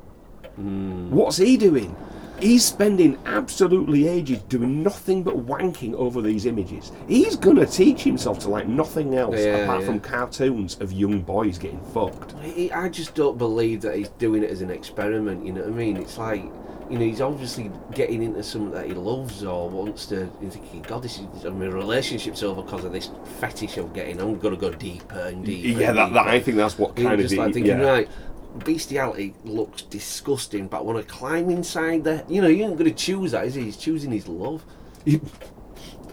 [0.57, 1.11] Hmm.
[1.11, 1.95] what's he doing?
[2.39, 6.93] He's spending absolutely ages doing nothing but wanking over these images.
[7.09, 9.87] He's gonna teach himself to like nothing else Yeah, apart yeah.
[9.87, 12.35] from cartoons of young boys getting fucked.
[12.43, 15.47] I I just don't believe that he's doing it as an experiment.
[15.47, 15.97] You know what I mean?
[15.97, 16.43] It's like,
[16.91, 20.29] you know, he's obviously getting into something that he loves or wants to.
[20.43, 23.09] You're thinking, God, this is I mean, relationship's over because of this
[23.41, 24.21] fetish of getting.
[24.21, 25.81] I'm gonna go deeper and deeper.
[25.81, 27.79] Yeah, and that, that deeper." I think that's what You're kind of just like thinking,
[27.79, 27.87] yeah.
[27.87, 28.09] right,
[28.57, 32.25] bestiality looks disgusting, but when I want to climb inside there.
[32.29, 33.65] You know, you ain't going to choose that, is he?
[33.65, 34.65] He's choosing his love.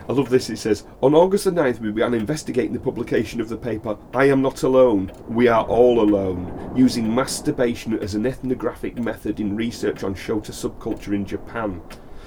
[0.10, 0.50] I love this.
[0.50, 4.26] It says, On August the 9th, we began investigating the publication of the paper I
[4.26, 10.04] Am Not Alone, We Are All Alone, using masturbation as an ethnographic method in research
[10.04, 11.82] on Shota subculture in Japan.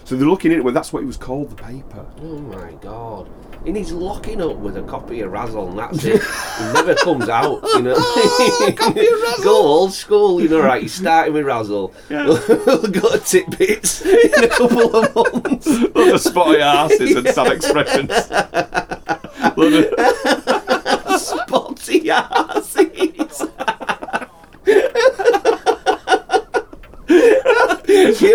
[0.05, 2.07] So they're looking into it, that's what it was called, the paper.
[2.23, 3.29] Oh my god.
[3.67, 6.23] And he's locking up with a copy of Razzle and that's it.
[6.59, 7.95] He never comes out, you know.
[9.43, 11.93] Go old school, you know, right, he's starting with Razzle.
[12.09, 12.27] Yeah.
[12.49, 15.67] We'll go to Titbits in a couple of months.
[15.67, 18.11] Load of spotty asses and sad expressions.
[19.57, 22.66] Load of- Spotty asses.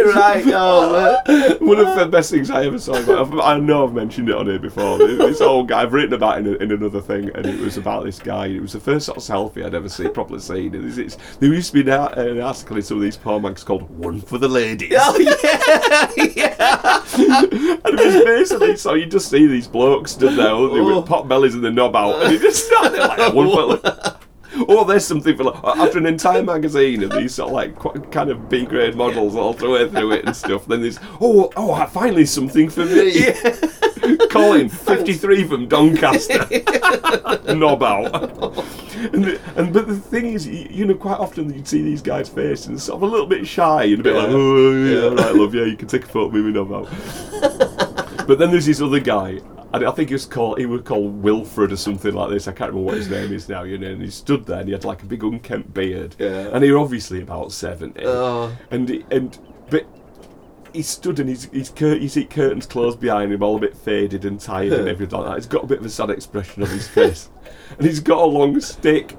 [0.02, 1.58] You're right, oh.
[1.62, 2.96] One of the best things I ever saw.
[2.96, 4.98] I've, I know I've mentioned it on here before.
[4.98, 8.04] This old guy I've written about in, a, in another thing, and it was about
[8.06, 8.48] this guy.
[8.48, 10.74] It was the first sort of selfie I'd ever seen, properly seen.
[10.74, 13.64] It's, it's, there used to be an, an article in some of these porn mags
[13.64, 17.04] called "One for the Ladies," Oh yeah, yeah.
[17.86, 21.02] and it was basically so you just see these blokes stood there with Oh.
[21.02, 24.11] pot bellies and the knob out, and you just stand there like one for.
[24.82, 28.12] Oh, there's something for like, after an entire magazine of these sort of like quite,
[28.12, 30.66] kind of B grade models all the way through it and stuff.
[30.66, 33.26] Then there's oh oh finally something for me.
[33.26, 33.56] Yeah.
[34.30, 36.40] Colin, 53 from Doncaster,
[37.54, 38.14] knob out.
[39.14, 42.02] And, the, and but the thing is, you, you know, quite often you'd see these
[42.02, 45.24] guys' faces and sort of a little bit shy and a bit like, oh yeah,
[45.24, 48.28] right, love, yeah, you can take a photo of me knob out.
[48.28, 49.40] but then there's this other guy.
[49.74, 52.48] And I think he was called he was called Wilfred or something like this.
[52.48, 53.64] I can't remember what his name is now.
[53.64, 56.50] You know, and he stood there and he had like a big unkempt beard, Yeah.
[56.52, 58.04] and he was obviously about seventy.
[58.06, 58.52] Oh.
[58.70, 59.38] And he- and
[59.70, 59.86] but
[60.74, 63.76] he stood and his his cur- you see curtains closed behind him, all a bit
[63.78, 65.36] faded and tired and everything like that.
[65.38, 67.30] He's got a bit of a sad expression on his face,
[67.78, 69.16] and he's got a long stick,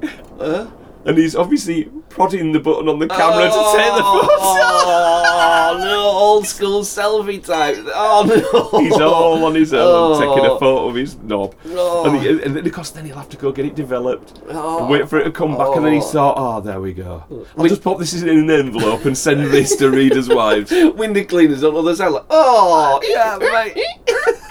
[1.04, 4.20] and he's obviously prodding the button on the camera to take the oh.
[4.22, 5.28] photo.
[5.44, 7.76] Oh no, old school selfie type.
[7.94, 8.78] Oh no.
[8.80, 10.20] He's all on his own, Oh.
[10.20, 11.54] taking a photo of his knob.
[11.68, 12.04] Oh.
[12.06, 14.40] And, he, and then, of course, then he'll have to go get it developed.
[14.48, 14.80] Oh.
[14.80, 16.02] And wait for it to come back, and then he Oh.
[16.02, 17.24] thought, oh, ah, there we go.
[17.30, 17.46] Mm.
[17.56, 20.70] I'll just pop this in an envelope and send this to readers' wives.
[20.96, 23.84] Window cleaners on the other side, like, oh, yeah, mate.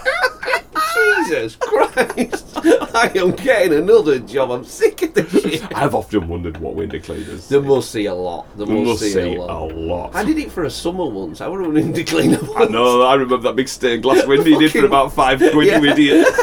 [1.29, 2.47] Jesus Christ.
[2.95, 4.51] I am getting another job.
[4.51, 5.63] I'm sick of this shit.
[5.75, 8.45] I've often wondered what window cleaners They must see a lot.
[8.57, 9.71] They must, must see, see a lot.
[9.71, 10.15] a lot.
[10.15, 11.41] I did it for a summer once.
[11.41, 12.71] I were a window cleaner I once.
[12.71, 15.61] know, I remember that big stained glass window you did for about five quid, you
[15.83, 15.91] Yeah.
[15.91, 16.27] idiot.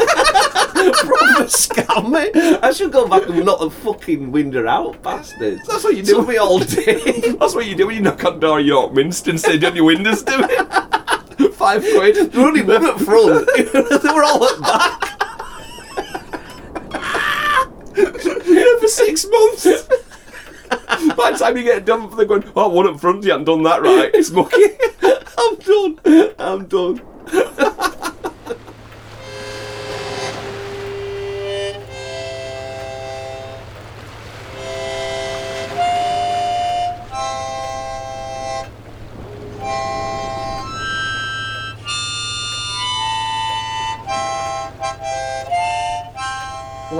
[0.79, 2.31] Proper scam, mate.
[2.63, 5.67] I should go back and knock the fucking window out, bastards.
[5.67, 6.17] That's what you do.
[6.17, 7.21] Took me all day.
[7.39, 9.85] That's what you do when you knock on door York Minster and say, don't your
[9.87, 10.69] windows do it?
[11.59, 12.33] Five quid.
[12.33, 13.49] There were only one at front.
[13.57, 15.19] they were all at back.
[18.81, 19.89] for six months.
[21.17, 23.63] By the time you get done, they're going, oh, one up front, you haven't done
[23.65, 24.11] that right.
[24.15, 24.63] It's mucky.
[25.39, 26.35] I'm done.
[26.39, 27.03] I'm done.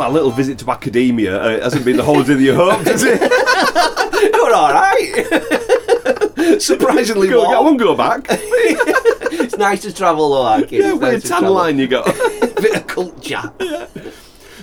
[0.09, 3.21] A little visit to academia uh, hasn't been the holiday that you hoped, has it?
[4.33, 6.57] Were all right.
[6.63, 8.27] Surprisingly Go, I won't go back.
[9.41, 12.07] It's nice to travel though, like Yeah, weird tan line you got.
[12.07, 13.53] Bit of culture.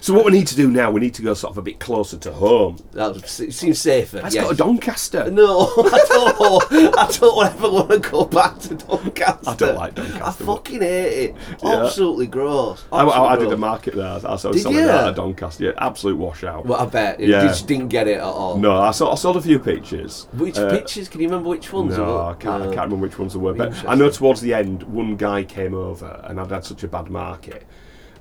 [0.05, 1.79] So what we need to do now, we need to go sort of a bit
[1.79, 2.77] closer to home.
[2.91, 4.21] That seems safer.
[4.21, 4.43] Let's yes.
[4.43, 5.31] go to Doncaster.
[5.31, 6.95] No, I don't.
[6.95, 9.49] I don't ever want to go back to Doncaster.
[9.49, 10.23] I don't like Doncaster.
[10.23, 11.35] I fucking hate it.
[11.63, 11.85] Yeah.
[11.85, 12.85] Absolutely gross.
[12.91, 14.19] I, I, I did a market there.
[14.23, 14.85] I saw Did selling you?
[14.85, 15.63] that at Doncaster.
[15.63, 16.67] Yeah, absolute washout.
[16.67, 17.19] Well, I bet.
[17.19, 17.41] Yeah.
[17.41, 18.59] You just didn't get it at all.
[18.59, 20.27] No, I saw I sold a few pictures.
[20.33, 21.09] Which Uh, pictures?
[21.09, 21.97] Can you remember which ones?
[21.97, 23.55] No, I can't, I can't remember which ones there were.
[23.55, 23.73] But.
[23.87, 27.09] I know towards the end, one guy came over and I'd had such a bad
[27.09, 27.65] market.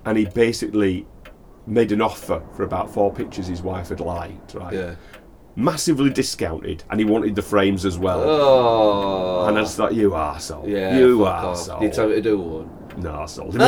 [0.06, 1.06] And he basically
[1.66, 4.72] made an offer for about four pictures his wife had liked, right?
[4.72, 4.94] Yeah.
[5.56, 8.22] Massively discounted, and he wanted the frames as well.
[8.24, 9.46] Oh.
[9.46, 10.68] And I just thought, you arsehole.
[10.68, 10.96] yeah.
[10.96, 11.80] you arsehole.
[11.80, 12.84] Did you tell me to do one?
[12.96, 13.60] No, I sold him.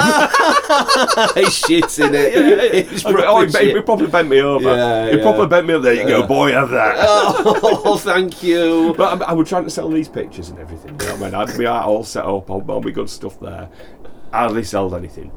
[1.34, 2.86] He's shit in it.
[3.04, 3.84] Oh, proper bent- he shit.
[3.84, 4.64] probably bent me over.
[4.64, 5.22] Yeah, he yeah.
[5.22, 5.82] probably bent me up.
[5.82, 6.96] There you go, boy, have that.
[7.08, 8.94] Oh, thank you.
[8.96, 10.98] But I, I was trying to sell these pictures and everything.
[11.00, 11.34] You know what I mean?
[11.34, 13.68] I had my art all set up, all, all my good stuff there.
[14.32, 15.32] Hardly sold anything.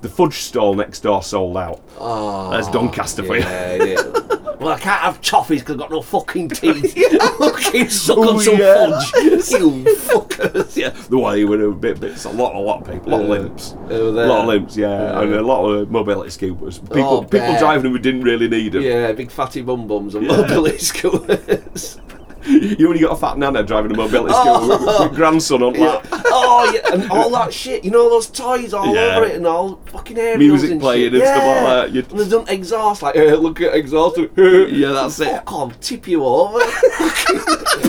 [0.00, 1.82] The fudge stall next door sold out.
[1.98, 3.42] Oh, That's Doncaster for you.
[3.42, 4.02] yeah, yeah.
[4.58, 6.92] Well, I can't have toffees because I've got no fucking teeth.
[7.38, 8.88] fucking suck on oh, some yeah.
[8.90, 9.12] fudge.
[9.52, 10.76] you fuckers.
[10.76, 13.08] Yeah, the way you were a bit, bit, it's a lot, a lot of people,
[13.08, 14.26] a lot of limps, were a there.
[14.26, 16.80] lot of limps, yeah, and a lot of mobility scooters.
[16.80, 17.60] People, Oh, people bet.
[17.60, 18.82] driving them who didn't really need them.
[18.82, 22.00] Yeah, big fatty bum bums and mobility scooters.
[22.78, 25.08] You only got a fat nana driving a mobility scooter with, with oh.
[25.14, 26.06] grandson on lap.
[26.12, 27.84] Oh, yeah, and all that shit.
[27.84, 29.16] You know those toys all Yeah.
[29.16, 31.20] over it and all fucking aerials Music and playing shit.
[31.20, 31.92] and stuff like that.
[31.92, 34.18] You'd- And they've done exhaust like, hey, look at exhaust.
[34.38, 35.26] Yeah, that's it.
[35.28, 36.60] Fuck on, tip you over.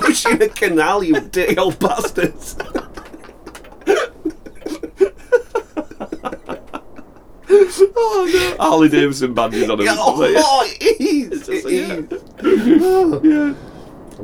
[0.02, 2.58] Pushing a canal, you dirty old bastards.
[7.52, 8.64] Oh no!
[8.64, 9.88] Harley Davidson badges on him.
[9.90, 11.50] oh, it is.
[11.50, 13.24] It is.
[13.24, 13.69] yeah.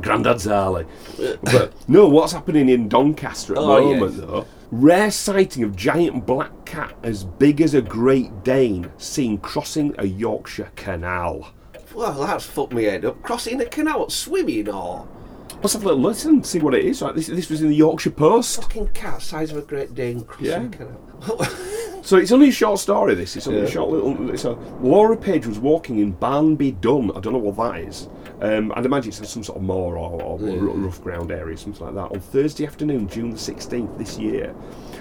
[0.01, 0.85] Grandad's Harley.
[1.43, 4.21] But no, what's happening in Doncaster at the Oh, moment yes.
[4.25, 4.45] though?
[4.71, 10.05] Rare sighting of giant black cat as big as a Great Dane seen crossing a
[10.07, 11.51] Yorkshire canal.
[11.93, 13.21] Well, that's fucked me head up.
[13.21, 15.07] Crossing a canal, swimming or
[15.61, 17.01] Let's have a little listen, see what it is.
[17.01, 18.61] Right, this, this was in the Yorkshire Post.
[18.61, 20.63] fucking cat size of a Great Dane crossing Yeah.
[20.63, 21.47] a canal.
[22.05, 23.15] So it's only a short story.
[23.15, 24.29] This it's only a short little.
[24.29, 27.09] It's a Laura Page was walking in Barnby Dun.
[27.15, 28.07] I don't know what that is.
[28.41, 30.57] Um, I'd imagine it's some sort of moor or, or Yeah.
[30.59, 32.11] rough ground area, something like that.
[32.13, 34.53] On Thursday afternoon, June the sixteenth this year,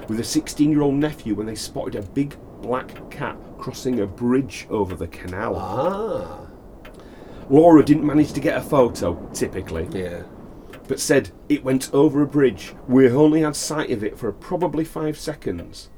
[0.08, 4.94] with a sixteen-year-old nephew, when they spotted a big black cat crossing a bridge over
[4.94, 5.56] the canal.
[5.56, 6.40] ah,
[7.50, 10.22] Laura didn't manage to get a photo, typically, yeah.
[10.88, 12.74] but said it went over a bridge.
[12.88, 15.90] We only had sight of it for probably five seconds.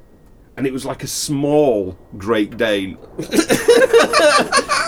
[0.57, 2.97] And it was like a small Great Dane.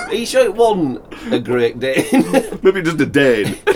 [0.08, 1.02] Are you sure it wasn't
[1.32, 2.06] a Great Dane?
[2.62, 3.58] Maybe just a Dane.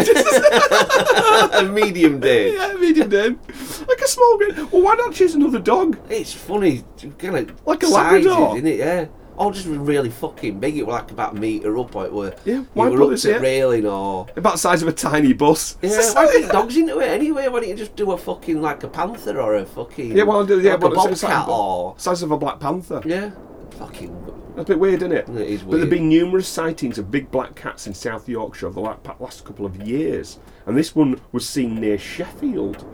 [1.53, 2.55] a medium Dane?
[2.55, 3.39] yeah, a medium Dane.
[3.87, 5.99] Like a small Great Well, why not choose another dog?
[6.09, 6.83] It's funny,
[7.19, 8.57] kind of Like a Labrador.
[8.57, 8.79] isn't it?
[8.79, 9.07] Yeah.
[9.47, 10.77] Or just really fucking big.
[10.77, 12.35] It was like about a metre up, or it were.
[12.45, 13.41] Yeah, why you put were up this to here?
[13.41, 15.77] railing, or About the size of a tiny bus.
[15.83, 15.91] yeah.
[16.15, 17.49] Why bring dogs into it anyway?
[17.49, 20.49] Why don't you just do a fucking like a panther or a fucking Yeah, well,
[20.49, 23.03] yeah, like but a it's like bobcat or Size of a Black Panther.
[23.05, 23.31] yeah,
[23.79, 24.15] fucking
[24.57, 25.29] That's a bit weird, isn't it?
[25.29, 25.65] It is weird.
[25.65, 29.15] But there have been numerous sightings of big black cats in South Yorkshire over the
[29.21, 32.85] last couple of years, and this one was seen near Sheffield.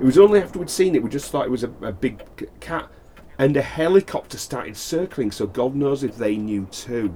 [0.00, 2.22] It was only after we'd seen it we just thought it was a, a big
[2.38, 2.90] c- cat,
[3.38, 5.30] and a helicopter started circling.
[5.30, 7.14] So God knows if they knew too.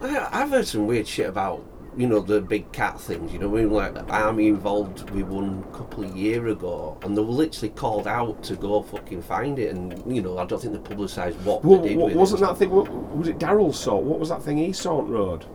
[0.00, 1.64] I, I've heard some weird shit about
[1.96, 3.32] you know the big cat things.
[3.32, 7.16] You know, we were like army involved with one a couple of year ago, and
[7.16, 9.74] they were literally called out to go fucking find it.
[9.74, 12.46] And you know, I don't think they publicised what Well, they did what, wasn't it.
[12.46, 12.70] that thing?
[12.70, 13.96] What, was it Daryl saw?
[13.96, 15.46] What was that thing he saw on road?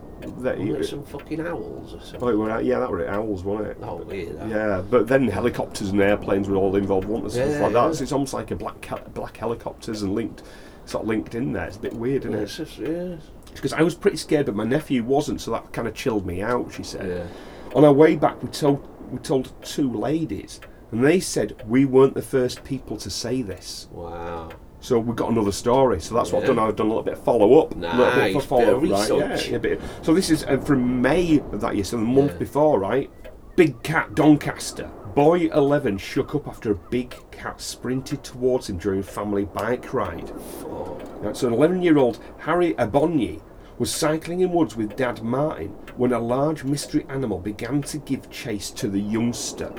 [0.42, 2.20] That Wasn't it some fucking owls or something.
[2.22, 3.08] oh, it were- yeah, that were it.
[3.08, 3.76] Owls, wasn't it?
[3.82, 4.38] Oh, weird.
[4.38, 4.48] that.
[4.48, 7.30] Yeah, but then helicopters and airplanes were all involved, weren't?
[7.30, 7.86] Stuff Yeah, like that.
[7.86, 7.92] yeah.
[7.92, 10.42] So it's almost like a black black helicopters and linked,
[10.86, 11.66] sort of linked in there.
[11.66, 12.42] It's a bit weird, isn't Yeah, it?
[12.42, 13.16] it's just, yeah.
[13.54, 16.40] Because I was pretty scared, but my nephew wasn't, so that kind of chilled me
[16.42, 16.72] out.
[16.72, 17.06] She said.
[17.08, 17.26] Yeah.
[17.74, 20.60] On our way back, we told we told two ladies
[20.90, 23.88] And they said we weren't the first people to say this.
[23.92, 24.50] Wow.
[24.82, 26.00] So we've got another story.
[26.00, 26.58] So that's what I've done.
[26.58, 27.72] I've done a little bit of follow up.
[27.74, 29.08] A little bit of follow up, right?
[29.48, 29.80] Yeah, bit.
[30.02, 33.08] So this is uh, from May of that year, so the month before, right?
[33.56, 34.90] Big cat Doncaster.
[35.14, 39.92] Boy 11 shook up after a big cat sprinted towards him during a family bike
[39.94, 40.32] ride.
[41.20, 43.40] Right, so an 11 year old Harry Abonyi
[43.78, 48.30] was cycling in woods with dad Martin when a large mystery animal began to give
[48.30, 49.72] chase to the youngster.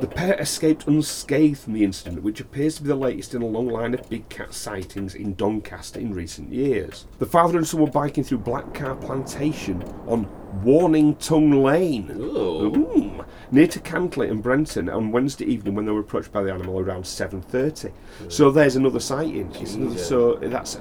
[0.00, 3.46] The pair escaped unscathed from the incident, which appears to be the latest in a
[3.46, 7.06] long line of big cat sightings in Doncaster in recent years.
[7.18, 10.28] The father and son were biking through Black Carr Plantation on
[10.62, 12.10] Warning Tongue Lane.
[12.10, 12.70] Ooh.
[12.70, 13.20] Hmm.
[13.52, 16.78] Near to Cantley and Branton on Wednesday evening when they were approached by the animal
[16.78, 17.92] around 7.30.
[18.28, 19.54] So there's another sighting.
[19.54, 20.80] Another- so that's...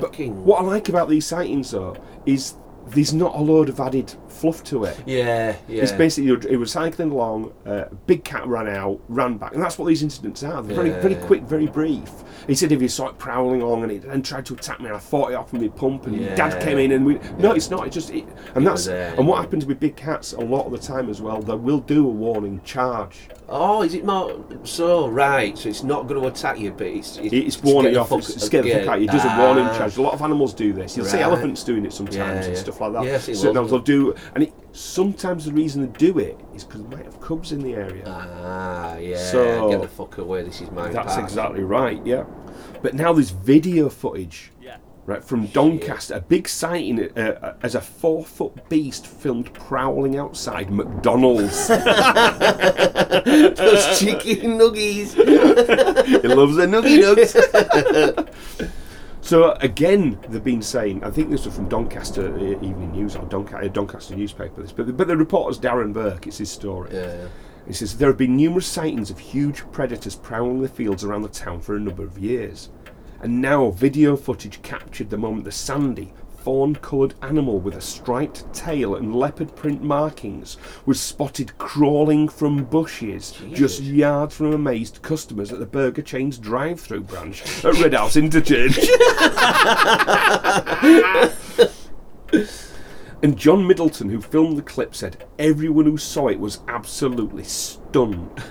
[0.00, 0.44] Fucking.
[0.44, 2.54] What I like about these sightings though is
[2.94, 4.96] there's not a load of added fluff to it.
[5.06, 5.82] Yeah, yeah.
[5.82, 7.52] It's basically you're- it was cycling along.
[7.64, 10.62] Uh, big cat ran out, ran back, and that's what these incidents are.
[10.62, 11.26] They're very, very Yeah.
[11.26, 12.10] quick, very brief.
[12.46, 14.86] He said if he saw it prowling along and it and tried to attack me,
[14.86, 16.34] and I fought it off with my pump, and Yeah.
[16.34, 17.20] Dad came in and we.
[17.38, 17.86] No, it's not.
[17.86, 18.24] It's just it,
[18.54, 21.22] and that's there, and what happens with big cats a lot of the time as
[21.22, 21.40] well.
[21.40, 23.28] They will do a warning charge.
[23.48, 24.32] Oh, is it more
[24.64, 25.56] so right?
[25.56, 28.10] So it's not going to attack you, but it's it's, It's warning you off.
[28.12, 29.02] It's scare the fuck out.
[29.02, 29.78] It does a warning Ah.
[29.78, 29.96] charge.
[29.98, 30.96] A lot of animals do this.
[30.96, 33.04] You'll see elephants doing it sometimes and stuff like that.
[33.04, 36.82] Yeah, I've seen they'll do, and it, sometimes the reason they do it is because
[36.82, 38.02] they might have cubs in the area.
[38.06, 39.16] Ah, yeah.
[39.16, 40.42] So- get the fuck away.
[40.42, 40.88] This is my.
[40.88, 41.24] That's park.
[41.24, 42.24] exactly right, yeah.
[42.82, 44.50] But now there's video footage.
[44.60, 44.76] Yeah.
[45.04, 50.70] Right, from Doncaster, a big sighting uh, as a four foot beast filmed prowling outside
[50.70, 51.66] McDonald's.
[51.66, 51.78] Those
[53.98, 55.14] chicken nuggies.
[55.14, 58.68] he loves the nuggy nugs.
[59.22, 63.24] so, again, they've been saying, I think this was from Doncaster uh, Evening News or
[63.26, 66.90] Donca- uh, Doncaster newspaper, this, but, but the reporter's Darren Burke, it's his story.
[66.92, 67.28] yeah.
[67.66, 71.28] He says there have been numerous sightings of huge predators prowling the fields around the
[71.28, 72.70] town for a number of years.
[73.22, 76.12] And now video footage captured the moment the sandy,
[76.42, 82.64] fawn coloured animal with a striped tail and leopard print markings was spotted crawling from
[82.64, 87.94] bushes just yards from amazed customers at the burger chain's drive through branch at Red
[87.94, 88.78] House Interchange.
[93.22, 98.42] And John Middleton, who filmed the clip, said everyone who saw it was absolutely stunned.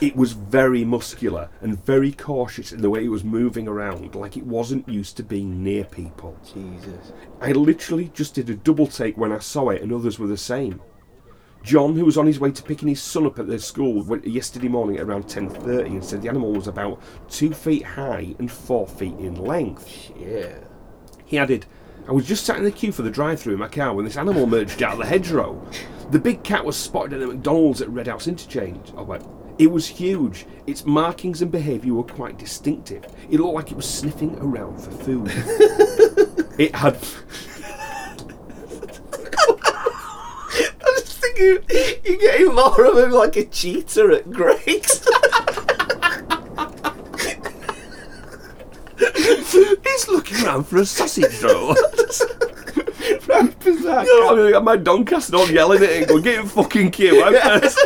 [0.00, 4.36] It was very muscular and very cautious in the way it was moving around, like
[4.36, 6.38] it wasn't used to being near people.
[6.44, 7.12] Jesus.
[7.40, 10.36] I literally just did a double take when I saw it, and others were the
[10.36, 10.80] same.
[11.62, 14.68] John, who was on his way to picking his son up at the school yesterday
[14.68, 18.86] morning at around 10.30 and said the animal was about two feet high and four
[18.86, 20.12] feet in length.
[20.16, 20.58] Yeah.
[21.24, 21.66] He added,
[22.06, 24.04] I was just sat in the queue for the drive through in my car when
[24.04, 25.60] this animal emerged out of the hedgerow.
[26.12, 28.92] The big cat was spotted at the McDonald's at Red House Interchange.
[28.96, 29.26] I went,
[29.58, 30.46] it was huge.
[30.66, 33.04] Its markings and behaviour were quite distinctive.
[33.30, 35.28] It looked like it was sniffing around for food.
[36.58, 36.94] it had.
[40.58, 41.58] I was thinking
[42.04, 45.06] you're getting more of him like a cheetah at Greggs.
[49.84, 51.74] He's looking around for a sausage roll.
[53.28, 54.04] Right bizarre.
[54.04, 56.46] You know, I mean, I got my Doncaster on yelling at it, going, get in
[56.48, 57.22] fucking queue.
[57.22, 57.78] I'm first."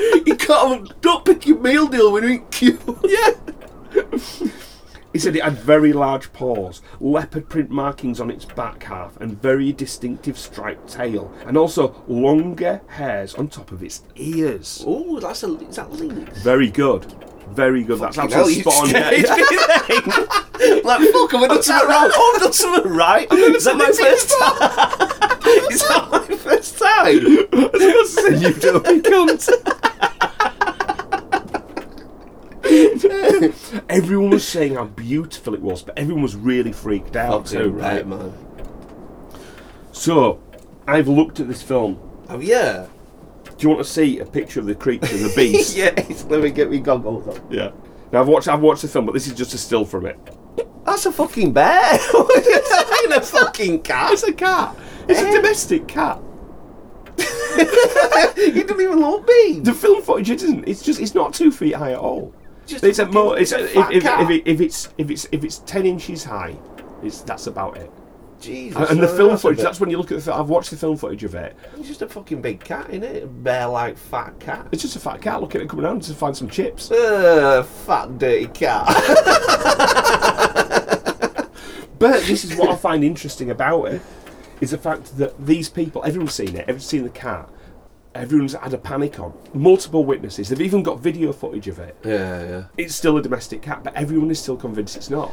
[0.26, 2.78] you can't don't pick your meal deal when you're in.
[3.04, 3.32] Yeah.
[5.12, 9.42] He said it had very large paws, leopard print markings on its back half, and
[9.42, 14.84] very distinctive striped tail, and also longer hairs on top of its ears.
[14.86, 16.40] Oh, that's a is that lynx?
[16.42, 17.12] Very good.
[17.48, 17.98] Very good.
[17.98, 19.10] That's Fucking absolutely hell, spot on.
[19.10, 20.80] you Yeah, yeah.
[20.84, 22.10] like fuck, have I done something wrong?
[22.14, 23.26] Oh, I've done something right.
[23.32, 25.72] Is that my first time?
[25.72, 27.16] Is that my first time?
[28.40, 29.76] you dirty cunt.
[33.88, 38.06] everyone was saying how beautiful it was, but everyone was really freaked out too, right?
[38.06, 38.32] right, man.
[39.92, 40.40] So,
[40.86, 41.98] I've looked at this film.
[42.28, 42.86] Oh yeah.
[43.44, 45.76] Do you want to see a picture of the creature, the beast?
[45.76, 47.46] yes, let me get me goggles on.
[47.50, 47.72] Yeah.
[48.12, 50.18] Now I've watched I've watched the film, but this is just a still from it.
[50.84, 51.98] That's a fucking bear.
[52.14, 52.26] Are?
[53.10, 54.12] A fucking cat?
[54.12, 54.76] It's a cat.
[55.08, 55.32] It's a eh?
[55.32, 56.20] domestic cat.
[58.36, 59.64] you don't even look big.
[59.64, 60.68] The film footage isn't.
[60.68, 62.32] It's just it's not two feet high at all.
[62.70, 63.38] Just It's a more.
[63.38, 66.56] It's a, if, if, if, it, if it's if it's if it's ten inches high,
[67.02, 67.90] it's that's about it.
[68.40, 68.78] Jesus.
[68.78, 69.60] And, and the film footage.
[69.60, 70.22] That's when you look at the.
[70.22, 70.40] film.
[70.40, 71.54] I've watched the film footage of it.
[71.76, 73.24] It's just a fucking big cat, isn't it?
[73.24, 74.68] A bear-like fat cat.
[74.72, 76.90] It's just a fat cat looking at it coming around to find some chips.
[76.90, 78.86] Uh, fat dirty cat.
[82.00, 84.00] But this is what I find interesting about it
[84.62, 87.46] is the fact that these people, everyone's seen it, everyone's seen the cat.
[88.14, 89.32] Everyone's had a panic on.
[89.54, 90.48] Multiple witnesses.
[90.48, 91.96] They've even got video footage of it.
[92.04, 92.64] Yeah, yeah.
[92.76, 95.32] It's still a domestic cat, but everyone is still convinced it's not.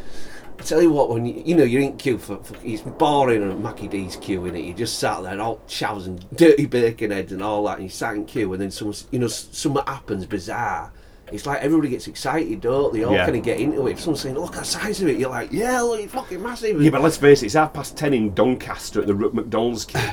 [0.59, 3.43] I tell you what, when you, you know you're in queue for, for it's boring
[3.43, 4.65] and Mackie D's queuing it.
[4.65, 7.89] You just sat there, all shovels and dirty bacon heads and all that, and you
[7.89, 10.91] sat in queue, and then some, you know, something happens bizarre.
[11.31, 13.03] It's like everybody gets excited, don't they?
[13.03, 13.25] All Yeah.
[13.25, 13.91] kind of get into it.
[13.91, 16.41] If someone's saying, "Look at the size of it," you're like, "Yeah, look, it's fucking
[16.41, 19.85] massive." Yeah, but let's face it, it's half past ten in Doncaster at the McDonald's
[19.85, 19.99] queue.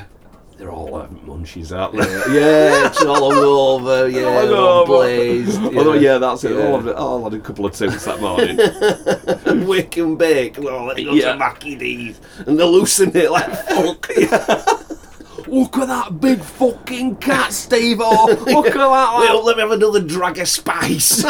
[0.57, 2.39] They're all uh, munchies, aren't they?
[2.39, 4.85] yeah, it's all hungover, yeah, All all over.
[4.85, 5.61] blazed.
[5.61, 6.51] Although, yeah, that's it.
[6.51, 6.67] Yeah.
[6.67, 6.95] All of it.
[6.97, 8.57] Oh, I had a couple of toots that morning.
[9.67, 10.57] Wake and bake.
[10.59, 11.33] Oh, let's go Yeah.
[11.33, 15.47] to Mackie D's and hallucinate like fuck.
[15.47, 17.97] Look at that big fucking cat, Steve.
[18.01, 18.79] Oh, look at that.
[18.79, 21.21] Well, let me have another drag of spice.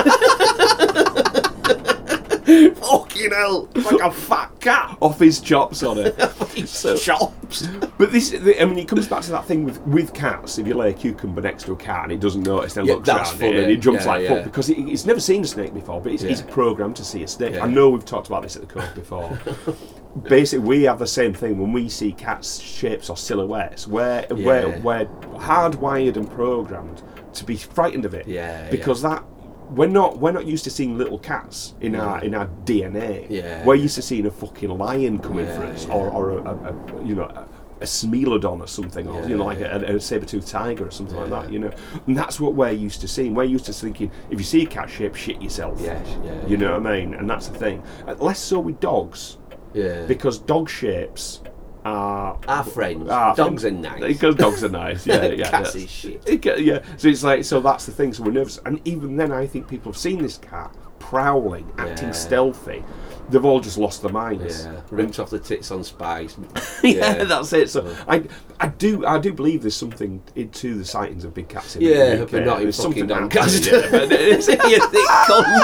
[2.46, 4.98] Fucking hell, like a fat cat.
[5.02, 6.16] Off his chops on it.
[6.66, 7.68] So, chops.
[7.98, 10.58] But this, the, I mean, it comes back to that thing with, with cats.
[10.58, 12.94] If you lay a cucumber next to a cat and it doesn't notice, then Yeah,
[12.94, 13.58] looks that's around funny.
[13.64, 14.36] and it jumps Yeah, like yeah.
[14.36, 16.00] fuck because it, it's never seen a snake before.
[16.00, 16.48] But it's, it's Yeah.
[16.54, 17.60] programmed to see a snake.
[17.62, 19.38] I know we've talked about this at the Cove before.
[20.30, 23.86] Basically, we have the same thing when we see cats' shapes or silhouettes.
[23.86, 25.06] We're we're, we're
[25.38, 28.28] hardwired and programmed to be frightened of it.
[28.28, 29.24] Yeah, because that.
[29.70, 33.28] We're not we're not used to seeing little cats in our in our DNA.
[33.30, 33.64] Yeah.
[33.66, 35.94] We're used to seeing a fucking lion coming for us, yeah.
[35.94, 36.56] or, or a, a,
[37.00, 37.48] a you know a,
[37.82, 41.30] a smilodon or something, or you know like a, a saber-toothed tiger or something like
[41.30, 41.52] that.
[41.52, 41.72] You know,
[42.08, 43.34] and that's what we're used to seeing.
[43.36, 45.80] We're used to thinking if you see a cat shape, shit yourself.
[45.82, 47.14] Yes, yeah, You know what I mean?
[47.14, 47.84] And that's the thing.
[48.08, 49.38] Uh, Less so with dogs
[49.74, 50.06] Yeah.
[50.06, 51.42] because dog shapes
[51.86, 53.10] are Our friends.
[53.10, 54.02] are Dogs are nice.
[54.02, 55.06] Because dogs are nice.
[55.16, 55.50] Yeah, yeah.
[55.50, 56.24] Cats is shit.
[56.28, 56.82] it yeah.
[56.98, 58.12] So it's like so that's the thing.
[58.14, 62.08] So we're nervous, and even then, I think people have seen this cat prowling, acting
[62.08, 62.12] Yeah.
[62.14, 62.84] stealthy.
[63.30, 64.66] They've all just lost their minds.
[64.66, 64.82] Yeah.
[64.92, 66.38] Ripped off the tits on spice.
[66.84, 67.70] yeah, that's it.
[67.72, 68.24] So I,
[68.60, 71.90] I do, I do believe there's something into the sightings of big cats in the
[71.90, 72.30] Yeah, UK.
[72.32, 73.82] but not in fucking something Doncaster.
[73.82, 75.56] happening, yeah, but it's- you think cunts.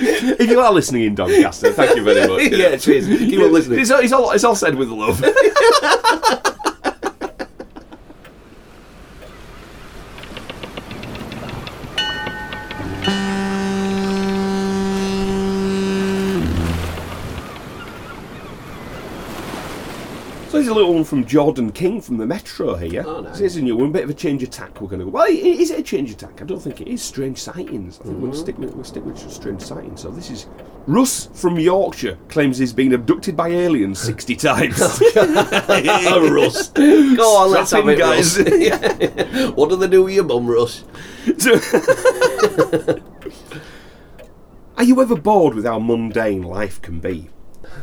[0.00, 2.50] If you are listening in Doncaster, thank you very much.
[2.60, 3.06] Yeah, cheers.
[3.06, 3.80] Keep on listening.
[3.80, 5.20] It's, all- it's all, it's all said with love.
[20.70, 23.04] a little one from Jordan King from the Metro here.
[23.06, 23.24] Oh.
[23.32, 24.80] So here's a new one, bit of a change of tack.
[24.80, 25.10] We're going to go.
[25.10, 26.40] Well, is it a change of tack?
[26.40, 27.02] I don't think it is.
[27.02, 28.00] Strange sightings.
[28.00, 28.22] I think Mm-hmm.
[28.22, 30.00] we'll stick with we'll stick with strange sightings.
[30.00, 30.46] So this is
[30.86, 34.78] Russ from Yorkshire claims he's been abducted by aliens sixty times.
[35.16, 36.68] Russ.
[36.70, 38.38] Go on, let's Strap have it, guys.
[38.38, 39.52] Russ.
[39.56, 40.84] what do they do with your bum, Russ?
[44.76, 47.28] Are you ever bored with how mundane life can be?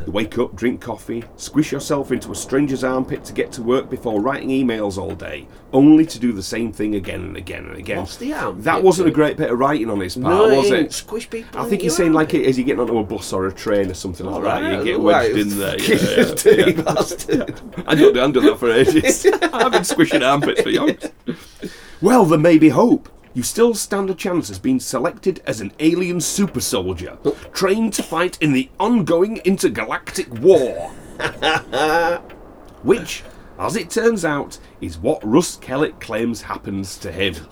[0.05, 3.89] You wake up, drink coffee, squish yourself into a stranger's armpit to get to work
[3.89, 7.77] before writing emails all day, only to do the same thing again and again and
[7.77, 7.97] again.
[7.99, 10.71] What's the armpit That wasn't a great bit of writing on his part, No, was
[10.71, 10.93] it?
[10.93, 13.53] Squish people I think he's saying like as you're getting onto a bus or a
[13.53, 15.33] train or something like that, you Right, get right.
[15.35, 15.79] wedged in there.
[15.79, 17.61] Yeah, yeah, bastard.
[17.85, 19.25] I don't do, I haven't done that for ages.
[19.53, 20.95] I've been squishing armpits for young.
[22.01, 23.09] Well, there may be hope.
[23.37, 27.19] You still stand a chance as being selected as an alien super soldier,
[27.53, 30.89] trained to fight in the ongoing intergalactic war.
[32.81, 33.23] Which,
[33.59, 37.35] as it turns out, is what Russ Kellett claims happens to him.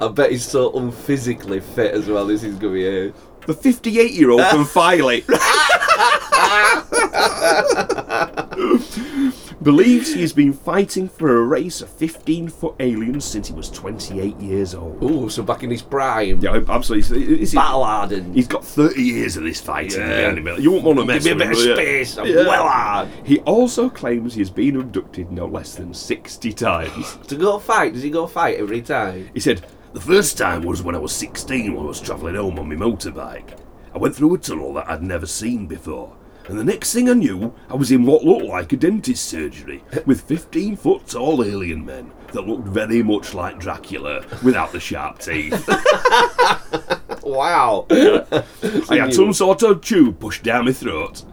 [0.00, 2.26] Oh, I bet he's so unphysically fit as well.
[2.26, 3.46] This is going to be.
[3.46, 5.20] The 58 year old from Filey
[9.62, 13.70] believes he has been fighting for a race of 15 foot aliens since he was
[13.70, 14.98] 28 years old.
[15.00, 16.38] Oh, so back in his prime.
[16.40, 17.34] Yeah, absolutely.
[17.34, 18.34] It's- Battle hardened.
[18.34, 20.30] He's got 30 years of this fighting Yeah.
[20.32, 20.60] behind him.
[20.62, 21.70] You won't want to mess Give me a bit him.
[21.72, 22.18] of space.
[22.18, 23.08] I'm well hard.
[23.24, 27.18] He also claims he has been abducted no less than 60 times.
[27.28, 29.28] To go fight, does he go fight every time?
[29.34, 32.58] He said, The first time was when I was 16 when I was travelling home
[32.58, 33.58] on my motorbike.
[33.94, 36.12] I went through a tunnel that I'd never seen before.
[36.48, 39.84] And the next thing I knew, I was in what looked like a dentist surgery
[40.06, 45.18] with 15 foot tall alien men that looked very much like Dracula without the sharp
[45.18, 45.68] teeth.
[47.28, 47.86] Wow.
[47.90, 51.24] I had some sort of tube pushed down my throat.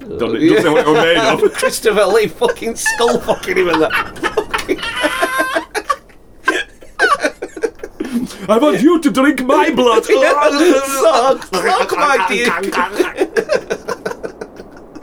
[0.00, 0.60] Don't, don't yeah.
[0.60, 1.52] know what it was made of.
[1.56, 3.96] Christopher Lee fucking skull fucking him in that.
[8.48, 10.04] I want you to drink my blood.
[10.04, 13.79] suck, suck my dick.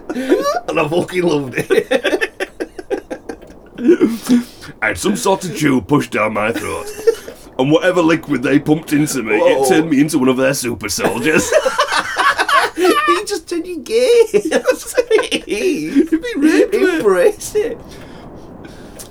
[0.67, 2.33] and I fucking loved it.
[4.81, 6.87] I had some sort of tube pushed down my throat.
[7.59, 9.63] And whatever liquid they pumped into me, Whoa.
[9.63, 11.49] it turned me into one of their super soldiers.
[12.75, 14.25] he just turned you gay.
[14.49, 15.47] That's it.
[15.47, 16.75] You've been raped.
[16.75, 17.79] Embrace it.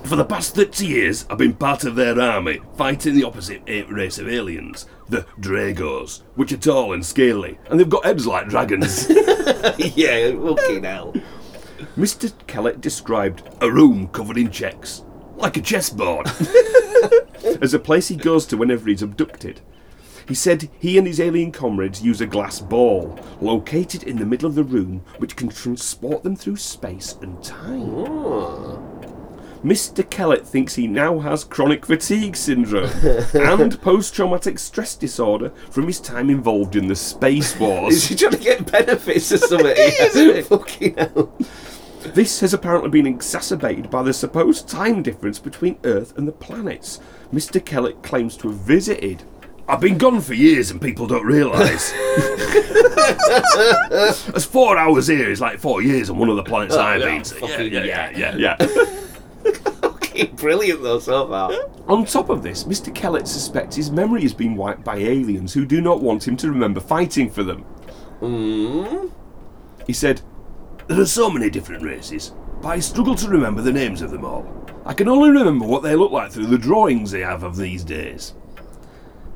[0.03, 4.17] For the past 30 years, I've been part of their army, fighting the opposite race
[4.17, 9.09] of aliens, the Dracos, which are tall and scaly, and they've got heads like dragons.
[9.79, 11.13] yeah, fucking hell.
[11.97, 12.31] Mr.
[12.47, 15.03] Kellett described a room covered in checks,
[15.35, 16.27] like a chessboard,
[17.61, 19.61] as a place he goes to whenever he's abducted.
[20.27, 24.49] He said he and his alien comrades use a glass ball located in the middle
[24.49, 27.89] of the room which can transport them through space and time.
[27.95, 28.86] Oh.
[29.67, 30.09] Mr.
[30.09, 32.89] Kellett thinks he now has chronic fatigue syndrome
[33.33, 37.95] and post traumatic stress disorder from his time involved in the Space Wars.
[37.95, 39.75] Is he trying to get benefits or something?
[40.15, 40.41] yeah.
[40.43, 41.33] Fucking hell.
[41.99, 47.01] This has apparently been exacerbated by the supposed time difference between Earth and the planets.
[47.33, 47.63] Mr.
[47.63, 49.23] Kellett claims to have visited.
[49.67, 51.91] I've been gone for years and people don't realise.
[54.31, 57.01] As four hours here is like four years on one of the planets oh, I've
[57.01, 57.35] yeah, been to.
[57.35, 58.55] Yeah, fucking yeah, yeah, yeah.
[58.59, 59.03] yeah,
[59.81, 61.51] Fucking brilliant though so far.
[61.87, 62.93] On top of this, Mr.
[62.93, 66.49] Kellett suspects his memory has been wiped by aliens who do not want him to
[66.49, 67.61] remember fighting for them.
[68.19, 69.07] Hmm?
[69.85, 70.21] He said,
[70.87, 74.25] There are so many different races, but I struggle to remember the names of them
[74.25, 74.45] all.
[74.85, 77.83] I can only remember what they look like through the drawings they have of these
[77.83, 78.33] days.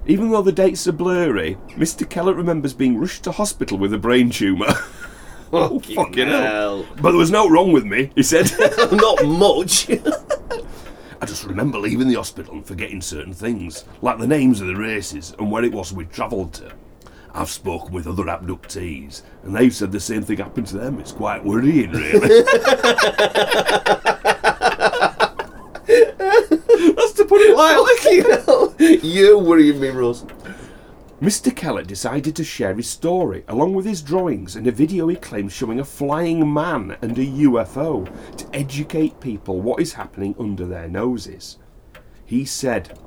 [0.07, 2.09] Even though the dates are blurry, Mr.
[2.09, 4.73] Kellett remembers being rushed to hospital with a brain tumour.
[5.53, 6.85] oh, fucking hell.
[6.95, 8.51] But there was no wrong with me, he said.
[8.91, 9.89] Not much.
[9.89, 14.75] I just remember leaving the hospital and forgetting certain things, like the names of the
[14.75, 16.71] races and where it was we travelled to.
[17.33, 20.99] I've spoken with other abductees, and they've said the same thing happened to them.
[20.99, 22.19] It's quite worrying, really.
[26.95, 28.23] That's to put it lightly.
[28.25, 28.75] Fucking hell.
[29.01, 30.25] You're worrying me, Russ.
[31.21, 31.55] Mr.
[31.55, 35.53] Kellett decided to share his story, along with his drawings and a video he claims
[35.53, 40.87] showing a flying man and a UFO, to educate people what is happening under their
[40.87, 41.59] noses.
[42.25, 42.97] He said,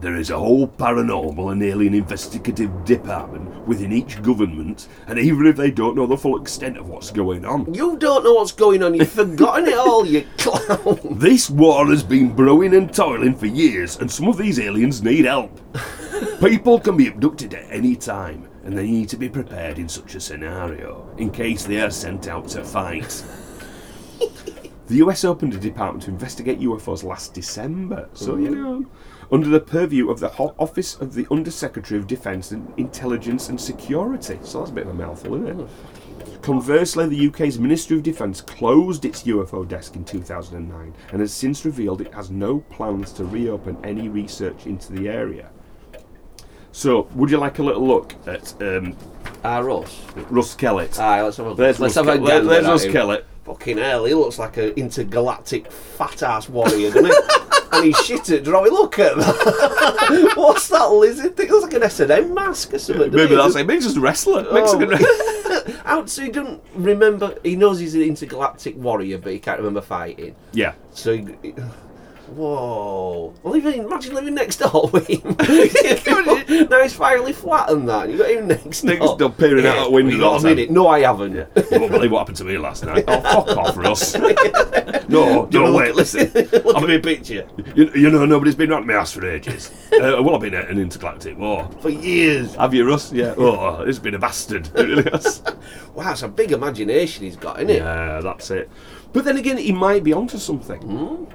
[0.00, 5.56] There is a whole paranormal and alien investigative department within each government, and even if
[5.56, 8.82] they don't know the full extent of what's going on, You don't know what's going
[8.82, 8.94] on.
[8.94, 10.98] You've forgotten it all, you clown.
[11.18, 15.26] This war has been brewing and toiling for years, and some of these aliens need
[15.26, 15.60] help.
[16.40, 20.14] People can be abducted at any time, and they need to be prepared in such
[20.14, 23.22] a scenario in case they are sent out to fight.
[24.86, 28.62] the US opened a department to investigate UFOs last December, so you mm-hmm.
[28.62, 28.86] know,
[29.32, 34.38] under the purview of the Office of the Undersecretary of Defence and Intelligence and Security.
[34.42, 35.68] So that's a bit of a mouthful, isn't it?
[36.42, 41.64] Conversely, the UK's Ministry of Defence closed its UFO desk in 2009 and has since
[41.64, 45.50] revealed it has no plans to reopen any research into the area.
[46.72, 48.96] So, would you like a little look at um,
[49.44, 50.00] Ah, Russ.
[50.30, 50.98] Russ Kellett?
[50.98, 52.84] Aye, let's have a There's let's Russ, have a gander there's Russ.
[52.86, 53.26] Kellett.
[53.44, 57.12] Fucking hell, he looks like an intergalactic fat ass warrior, doesn't he?
[57.72, 58.72] and he's shit at drawing.
[58.72, 60.32] Look at that.
[60.36, 61.46] What's that lizard thing?
[61.46, 63.10] It looks like an S&M mask or something.
[63.12, 63.36] Maybe it?
[63.36, 63.66] that's it.
[63.66, 64.44] Maybe he's just a wrestler.
[64.48, 64.52] Oh.
[64.54, 64.90] Mexican Oh.
[65.68, 65.74] wrestler.
[65.84, 67.36] How, so he doesn't remember.
[67.42, 70.34] He knows he's an intergalactic warrior, but he can't remember fighting.
[70.52, 70.74] yeah.
[70.92, 71.54] So he.
[72.30, 73.34] Whoa!
[73.42, 75.36] Well, even imagine living next door with him.
[76.70, 78.08] now he's finally flat and that.
[78.08, 78.90] You got him next door.
[78.94, 80.70] Next door, peering out the window You got a minute?
[80.70, 81.34] No, I haven't.
[81.34, 83.04] You won't believe what happened to me last night.
[83.08, 84.14] Oh, fuck off, Russ.
[85.08, 86.30] no, no, Look wait, listen.
[86.34, 87.48] Look I'm at a me picture.
[87.74, 89.70] You, you know, nobody's been round my ass for ages.
[89.92, 91.68] uh, well, I've been at an intergalactic war.
[91.80, 92.54] For years.
[92.54, 93.12] Have you, Russ?
[93.12, 93.34] Yeah.
[93.36, 94.68] Oh, it's been a bastard.
[94.76, 95.42] It really has.
[95.94, 97.78] Wow, it's a big imagination he's got, isn't it?
[97.78, 98.70] Yeah, that's it.
[99.12, 101.26] But then again, he might be onto something.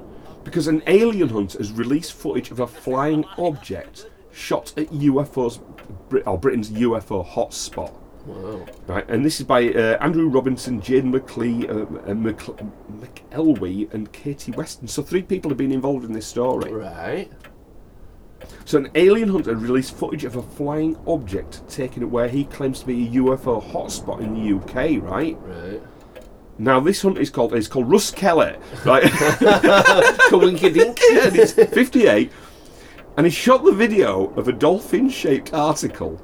[0.46, 5.60] Because an alien hunter has released footage of a flying object shot at UFO's,
[6.26, 7.92] or Britain's UFO hotspot.
[8.26, 8.66] Wow.
[8.88, 14.12] Right, and this is by uh, Andrew Robinson, Jane McLee, uh, uh, McL- McElwee, and
[14.12, 14.88] Katie Weston.
[14.88, 16.72] So three people have been involved in this story.
[16.72, 17.32] Right.
[18.66, 22.80] So an alien hunter released footage of a flying object taken at where he claims
[22.82, 25.02] to be a UFO hotspot in the UK.
[25.04, 25.82] Right Right.
[26.58, 28.56] Now, this hunt is called is called Russ Kelly.
[28.86, 29.04] Right,
[30.30, 31.00] Kawinka-dink.
[31.12, 32.32] and he's 58,
[33.18, 36.22] and he shot the video of a dolphin-shaped article.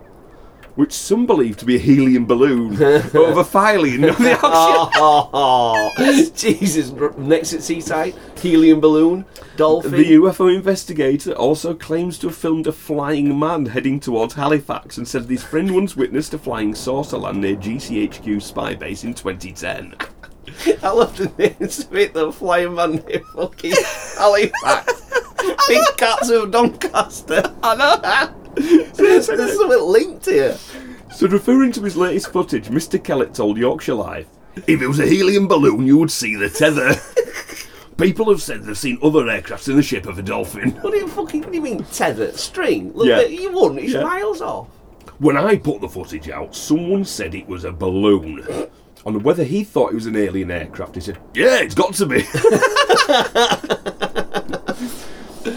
[0.76, 4.00] Which some believe to be a helium balloon, but of a filing.
[4.02, 4.90] No, the actual-
[5.34, 5.92] Oh,
[6.34, 6.92] Jesus.
[7.18, 9.26] Next at Seaside, helium balloon,
[9.58, 9.92] dolphin.
[9.92, 15.06] The UFO investigator also claims to have filmed a flying man heading towards Halifax and
[15.06, 19.94] said his friend once witnessed a flying saucer land near GCHQ spy base in 2010.
[20.84, 23.74] I love the names of it, the flying man near fucking
[24.18, 25.02] Halifax.
[25.68, 27.44] Big cats of Doncaster.
[27.64, 28.54] I know.
[28.96, 30.58] There's something linked here.
[31.14, 33.02] So, referring to his latest footage, Mr.
[33.04, 34.28] Kellett told Yorkshire Live,
[34.68, 36.94] If it was a helium balloon, you would see the tether.
[37.98, 40.72] People have said they've seen other aircrafts in the shape of a dolphin.
[40.82, 41.42] What do you fucking?
[41.42, 42.92] What do you mean tether string?
[42.94, 43.22] Look, Yeah.
[43.22, 43.82] you wouldn't.
[43.82, 44.04] It's Yeah.
[44.04, 44.68] miles off.
[45.20, 48.44] When I put the footage out, someone said it was a balloon.
[49.06, 52.06] On whether he thought it was an alien aircraft, he said, "Yeah, it's got to
[52.06, 52.18] be."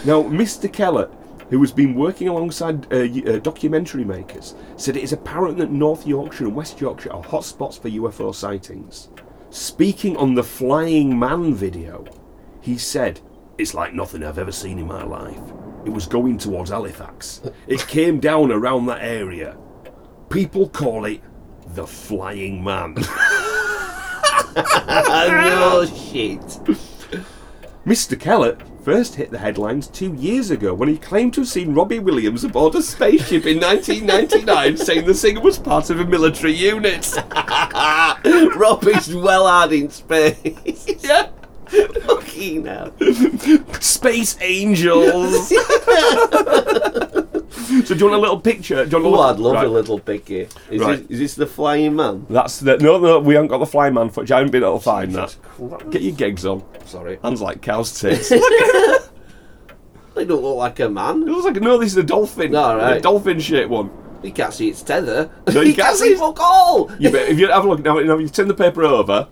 [0.07, 0.73] now, Mr.
[0.73, 1.11] Kellett,
[1.51, 6.07] who has been working alongside uh, uh, documentary makers, said it is apparent that North
[6.07, 9.09] Yorkshire and West Yorkshire are hotspots for UFO sightings.
[9.51, 12.05] Speaking on the Flying Man video,
[12.61, 13.21] he said,
[13.59, 15.39] It's like nothing I've ever seen in my life.
[15.85, 17.43] It was going towards Halifax.
[17.67, 19.59] It came down around that area.
[20.31, 21.21] People call it
[21.75, 22.95] the Flying Man.
[24.57, 26.41] no shit.
[27.85, 28.18] Mr.
[28.18, 31.99] Kellett first hit the headlines two years ago when he claimed to have seen Robbie
[31.99, 37.12] Williams aboard a spaceship in 1999 saying the singer was part of a military unit.
[38.57, 40.87] Robbie's well hard in space.
[41.03, 41.29] yeah.
[42.03, 42.93] Fucking hell.
[43.81, 45.53] Space Angels.
[47.55, 48.85] So do you want a little picture?
[48.85, 49.67] Do you want Oh, I'd love right.
[49.67, 50.49] a little picky.
[50.71, 50.99] Is, Right.
[51.07, 52.27] this, is this the flying man?
[52.29, 53.21] That's the no, no.
[53.21, 54.33] We haven't got the flying man footage.
[54.33, 55.37] I haven't been able to find that.
[55.43, 55.91] Christ.
[55.91, 56.63] Get your gigs on.
[56.87, 57.19] Sorry.
[57.23, 58.29] Hands like cow's tits.
[58.29, 61.23] They don't look like a man.
[61.23, 61.77] It looks like no.
[61.79, 62.55] This is a dolphin.
[62.55, 62.99] All right.
[62.99, 63.91] A dolphin shaped one.
[64.23, 65.31] You can't see its tether.
[65.49, 66.91] No, you you can't can't see fuck all.
[66.99, 69.29] You if you have a look now, now you turn the paper over.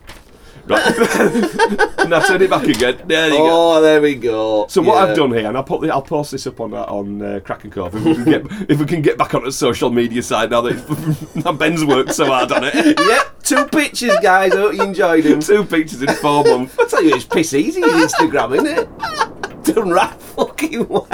[0.67, 0.97] Right.
[2.09, 3.01] now turn it back again.
[3.07, 3.77] There you go.
[3.77, 4.67] Oh, there we go.
[4.69, 5.11] So what Yeah.
[5.11, 7.41] I've done here, and I'll put the, I'll post this up on uh, on uh,
[7.45, 9.91] Crack and Cove if we can get if we can get back on the social
[9.91, 12.75] media side now that now Ben's worked so hard on it.
[12.99, 14.53] Yep, two pictures, guys.
[14.53, 15.41] I hope you enjoyed them.
[15.41, 16.79] Two pictures in four months.
[16.79, 19.65] I tell you, it's piss easy with Instagram, isn't it?
[19.75, 21.09] Done right fucking well.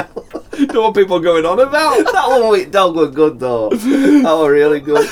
[0.72, 2.04] know what people are going on about.
[2.12, 3.70] That one with dog was good though.
[3.70, 5.06] That was really good.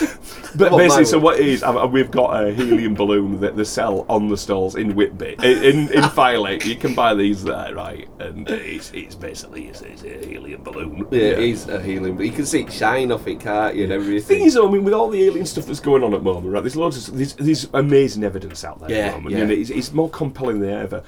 [0.57, 4.29] But basically, so what it is, we've got a helium balloon that they sell on
[4.29, 6.61] the stalls in Whitby, in in, in.
[6.69, 8.09] You can buy these there, right?
[8.19, 11.07] And it's, it's basically it's, it's a helium balloon.
[11.11, 12.17] Yeah, it is a helium.
[12.17, 14.39] but you can see it shine off it, can't you, and everything.
[14.39, 16.53] thing is, I mean, with all the alien stuff that's going on at the moment,
[16.53, 16.63] right?
[16.63, 19.43] There's loads of there's, there's amazing evidence out there at Yeah, the moment, yeah.
[19.43, 21.03] and it's, it's more compelling than ever.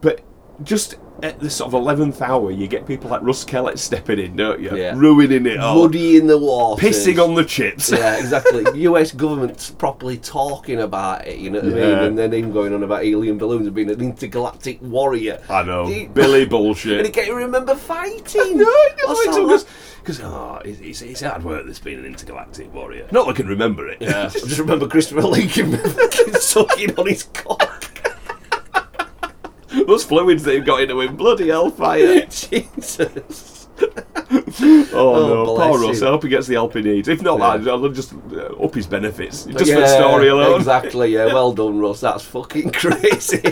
[0.00, 0.20] But
[0.62, 4.36] just at the sort of eleventh hour, you get people like Russ Kellett stepping in,
[4.36, 4.76] don't you?
[4.76, 4.92] Yeah.
[4.96, 6.84] Ruining it all, Muddy in the water.
[6.84, 7.90] pissing on the chips.
[7.90, 8.64] Yeah, exactly.
[8.82, 11.98] US government's properly talking about it, you know what I mean?
[11.98, 15.40] And then him going on about alien balloons and being an intergalactic warrior.
[15.48, 17.04] I know, He- Billy And bullshit.
[17.06, 18.58] he can't remember fighting.
[18.64, 19.66] No, he What's doesn't that?
[20.02, 23.06] because oh, it's, it's, it's hard work this being an intergalactic warrior.
[23.10, 23.98] Not that I can remember it.
[24.02, 25.78] Yeah, I just remember Christopher Lincoln
[26.40, 27.90] sucking on his cock.
[29.86, 32.26] Those fluids they've got into him, bloody hellfire.
[32.30, 33.68] Jesus.
[34.92, 36.00] Oh, no, poor Russ.
[36.00, 37.08] I hope he gets the help he needs.
[37.08, 37.56] If not Yeah.
[37.56, 39.44] that, I'll just uh, up his benefits.
[39.46, 40.60] Just for the story alone.
[40.60, 41.26] Exactly, yeah.
[41.26, 42.00] Well done, Russ.
[42.00, 43.42] That's fucking crazy.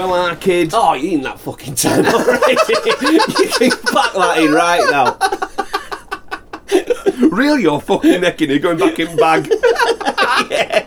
[0.00, 0.72] Well, our kids.
[0.74, 2.52] oh, you in that fucking time already.
[2.52, 5.18] you can pack that in right now.
[7.28, 9.46] Reel your fucking neck in, you're going back in bag.
[10.50, 10.86] yeah.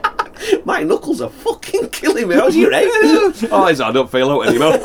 [0.66, 2.34] My knuckles are fucking killing me.
[2.34, 2.88] How's your head?
[3.52, 4.80] oh, it's, I don't feel out anymore.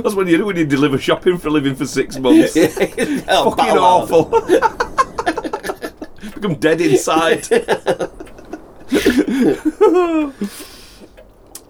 [0.00, 2.56] That's when you do when you deliver shopping for a living for six months.
[2.56, 4.24] oh, Fucking awful.
[6.32, 7.46] Become dead inside.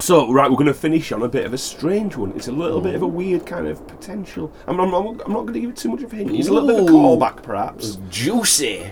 [0.05, 2.33] So, right, we're going to finish on a bit of a strange one.
[2.37, 4.53] It's a little bit of a weird kind of potential.
[4.67, 6.31] I'm, I'm, I'm not going to give it too much of a hint.
[6.33, 7.97] It's a little bit of a callback, perhaps.
[8.11, 8.91] Juicy.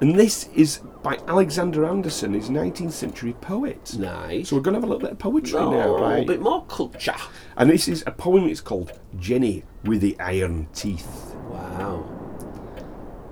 [0.00, 3.96] And this is by Alexander Anderson, his 19th century poet.
[3.96, 4.48] Nice.
[4.48, 6.40] So we're going to have a little bit of poetry Oh, now, A little bit
[6.40, 7.14] more culture.
[7.56, 8.48] And this is a poem.
[8.48, 11.36] It's called Jenny with the Iron Teeth.
[11.48, 11.98] Wow.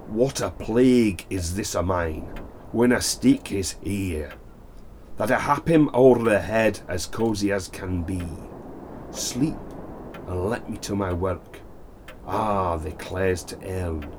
[0.07, 2.29] What a plague is this o' mine
[2.73, 4.33] when a stick is ear,
[5.27, 8.23] that I hap him o'er the head as cosy as can be.
[9.11, 9.55] Sleep
[10.27, 11.61] and let me to my work.
[12.27, 14.11] Ah, the clares to earn.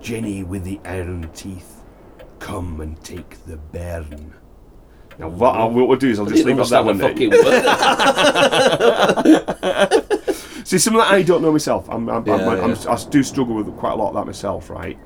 [0.00, 1.82] Jenny with the iron teeth,
[2.38, 4.34] come and take the bairn.
[5.18, 6.98] Now, what, I, what we'll do is I'll just leave at that one.
[7.00, 7.44] Fucking then.
[9.24, 10.04] word.
[10.66, 11.88] See, some of that I don't know myself.
[11.88, 12.90] I'm, I'm, I'm, Yeah, I'm, yeah.
[12.92, 14.98] I do struggle with quite a lot of that myself, right?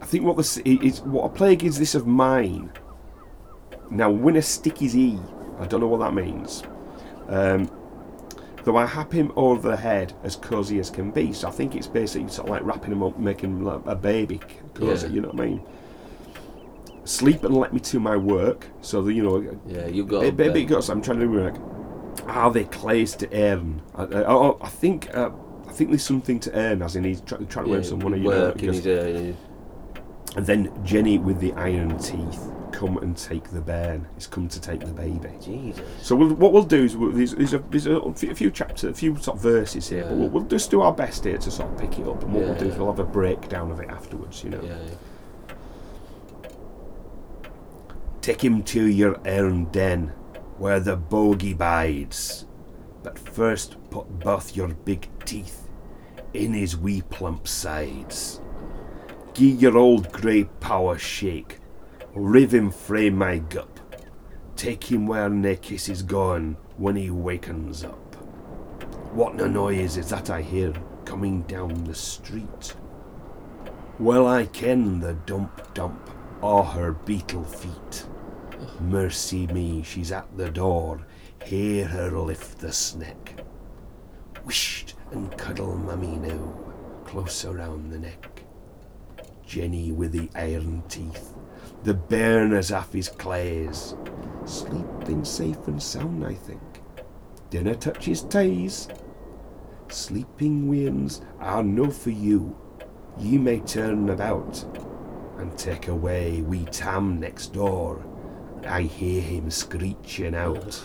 [0.00, 2.72] I think what this is, what a plague is this of mine.
[3.90, 5.18] Now, when a stick is e,
[5.58, 6.62] I don't know what that means.
[7.28, 7.70] Um,
[8.62, 11.32] Though I hap him over the head as cosy as can be.
[11.32, 13.96] So I think it's basically sort of like wrapping him up, making him like a
[13.96, 14.38] baby
[14.74, 15.06] cosy.
[15.06, 15.12] Yeah.
[15.14, 15.62] You know what I mean?
[17.04, 18.66] Sleep and let me to my work.
[18.82, 20.20] So that you know, Yeah, you got.
[20.24, 20.90] Ba- Baby goes.
[20.90, 21.58] I'm trying to remember.
[21.58, 23.80] Like, are they clays to earn?
[23.94, 25.08] I, I, oh, I think.
[25.14, 25.30] Uh,
[25.66, 28.18] I think there's something to earn, as in he's try, trying to earn some money.
[28.18, 29.32] You know, work and because- he's, uh,
[30.36, 34.06] and then Jenny with the iron teeth come and take the bairn.
[34.14, 35.30] He's come to take the baby.
[35.40, 35.84] Jesus.
[36.02, 38.94] So we'll, what we'll do is we'll, there's, there's, a, there's a few- chapters, a
[38.94, 41.70] few sort of verses here, but we'll, we'll just do our best here to sort
[41.70, 42.22] of pick it up.
[42.22, 44.42] And what we'll do is we'll have a breakdown of it afterwards.
[44.44, 44.62] You know.
[44.62, 44.76] Yeah.
[48.20, 50.08] Take him to your iron den,
[50.58, 52.46] where the bogey bides.
[53.02, 55.68] But first put both your big teeth
[56.34, 58.40] in his wee plump sides.
[59.32, 61.59] Gie your old grey power shake,
[62.14, 63.80] riv him frae my gup.
[64.56, 68.14] Take him where nae kiss is gone when he wakens up.
[69.14, 70.72] What na noise is that I hear
[71.04, 72.74] coming down the street?
[73.98, 76.10] Well, I ken the dump dump
[76.42, 78.06] o' her beetle feet.
[78.80, 81.06] Mercy me, she's at the door.
[81.44, 83.42] Hear her lift the sneck.
[84.44, 86.54] Whisht and cuddle mummy now,
[87.04, 88.42] close around the neck.
[89.46, 91.34] Jenny with the iron teeth,
[91.82, 93.94] the bairn as aff his clays.
[94.44, 96.60] Sleeping safe and sound, I think.
[97.50, 98.88] Dinna touch his ties.
[99.88, 102.56] Sleeping weans are no for you.
[103.18, 104.64] Ye may turn about
[105.38, 108.04] and take away wee Tam next door.
[108.66, 110.82] I hear him screeching out.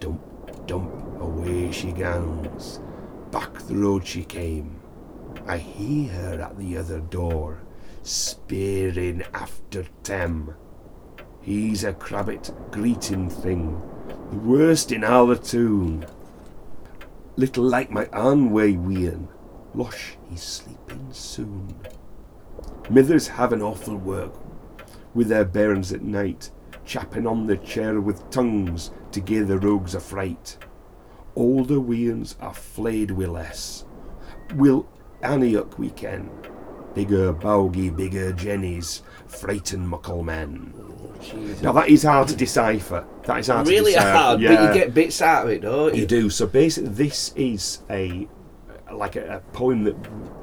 [0.00, 2.80] Dump, dump, away she goes.
[3.30, 4.80] Back the road she came.
[5.46, 7.62] I hear her at the other door,
[8.08, 10.54] spearing after Tem.
[11.40, 13.80] He's a crabbit greeting thing,
[14.30, 16.06] the worst in the tune.
[17.36, 19.28] Little like my own way wean,
[19.74, 21.74] Losh, he's sleeping soon.
[22.84, 24.34] Mithers have an awful work
[25.14, 26.50] with their bairns at night,
[26.84, 30.56] chapping on the chair with tongues to gie the rogues a fright.
[31.36, 33.84] Older weans are flayed wi' less.
[34.54, 34.88] Will
[35.22, 36.30] Aniuk we ken.
[36.98, 40.74] Bigger bogey, bigger jennies, frighten muckle men.
[41.22, 41.62] Jesus.
[41.62, 43.06] Now that is hard to decipher.
[43.24, 44.08] That is hard really to decipher.
[44.08, 44.56] Really hard, Yeah.
[44.66, 46.00] but you get bits out of it, don't you?
[46.00, 46.28] You do.
[46.28, 48.26] So basically, this is a
[48.92, 49.94] like a, a poem that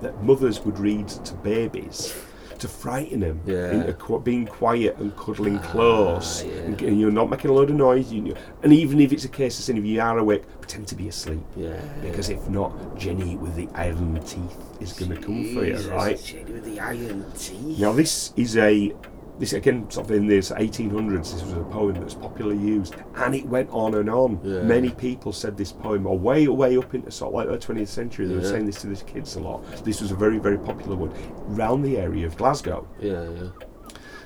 [0.01, 2.13] that mothers would read to babies
[2.59, 3.71] to frighten them Yeah.
[3.71, 6.53] into being quiet and cuddling ah, close, yeah.
[6.63, 8.11] and, and you're not making a load of noise.
[8.11, 10.95] You, and even if it's a case of saying if you are awake, pretend to
[10.95, 11.43] be asleep.
[11.55, 11.79] Yeah.
[12.01, 16.21] Because if not, Jenny with the iron teeth is going to come for you, right?
[16.23, 17.79] Jenny with the iron teeth.
[17.79, 18.93] Now this is a
[19.39, 21.33] this again sort of in this 1800s.
[21.33, 24.39] This was a poem that's popularly used, and it went on and on.
[24.43, 24.61] Yeah.
[24.61, 27.87] Many people said this poem, or way way up into sort of like the 20th
[27.87, 28.27] century.
[28.27, 29.63] They were saying this to their kids a lot.
[29.83, 31.11] This was a very very popular one
[31.55, 32.87] round the area of Glasgow.
[32.99, 33.49] Yeah, yeah.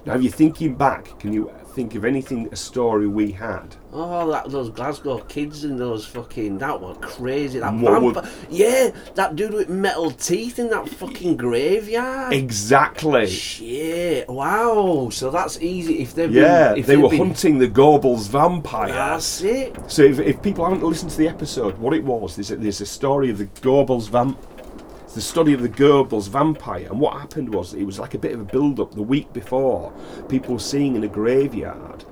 [0.05, 3.75] Now, if you're thinking back, can you think of anything a story we had?
[3.91, 7.59] Oh, that, those Glasgow kids and those fucking that were crazy.
[7.59, 12.33] That What would- vampire, yeah, that dude with metal teeth in that fucking graveyard.
[12.33, 13.27] Exactly.
[13.27, 14.29] Shit!
[14.29, 15.09] Wow.
[15.11, 18.89] So that's easy if they've Yeah, been, if they were been, hunting the Gorbals vampire.
[18.89, 19.75] That's it.
[19.87, 22.81] So if, if people haven't listened to the episode, what it was, there's a, there's
[22.81, 24.37] a story of the Gorbals vamp,
[25.13, 28.31] the study of the Gorbals vampire, and what happened was it was like a bit
[28.33, 28.93] of a build-up.
[28.93, 29.91] The week before,
[30.27, 32.05] people were seeing in a graveyard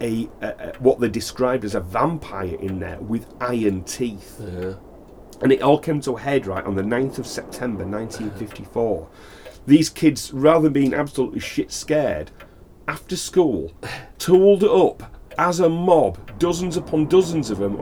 [0.00, 4.74] a, a, a what they described as a vampire in there with iron teeth, Yeah.
[5.42, 9.08] and it all came to a head right on the 9th of September 1954.
[9.66, 12.30] These kids, rather than being absolutely shit scared,
[12.86, 13.72] after school,
[14.18, 17.76] tooled up as a mob, dozens upon dozens of them,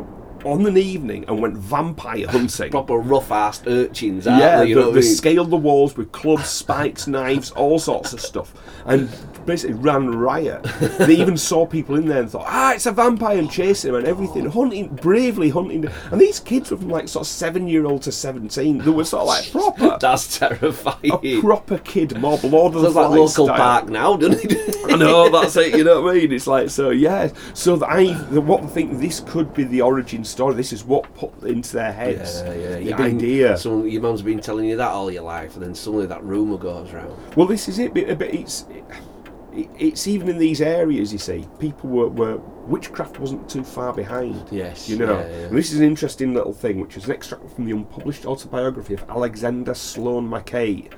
[0.46, 2.70] on an evening and went vampire hunting.
[2.76, 4.66] Proper rough-assed urchins, aren't Yeah, they?
[4.68, 5.14] You they, know they I mean?
[5.14, 8.52] scaled the walls with clubs, spikes, knives, all sorts of stuff,
[8.86, 9.08] and
[9.44, 10.62] basically ran riot.
[10.98, 14.00] They even saw people in there and thought, "Ah, it's a vampire!" and chasing them
[14.00, 15.86] and everything, hunting bravely hunting.
[16.10, 18.78] And these kids were from like sort of seven-year-old to seventeen.
[18.78, 21.12] They were sort of like proper, That's terrifying.
[21.22, 23.56] a proper kid mob, Lord of the Sounds like local style.
[23.56, 24.76] park now, doesn't it?
[24.92, 25.76] I know that's it.
[25.76, 26.32] You know what I mean?
[26.32, 26.90] It's like so.
[26.90, 27.28] Yeah.
[27.54, 30.54] So I, the, what I think this could be the origin story.
[30.54, 32.96] This is what put into their heads Yeah, yeah.
[32.96, 33.56] the idea.
[33.56, 36.58] Someone, your mum's been telling you that all your life, and then suddenly that rumour
[36.58, 37.16] goes round.
[37.36, 37.94] Well, this is it.
[37.94, 38.66] But, but it's
[39.52, 41.12] it, it's even in these areas.
[41.12, 44.46] You see, people were, were witchcraft wasn't too far behind.
[44.50, 45.16] Yes, You know.
[45.16, 48.94] And this is an interesting little thing, which is an extract from the unpublished autobiography
[48.94, 50.90] of Alexander Sloan Mackay,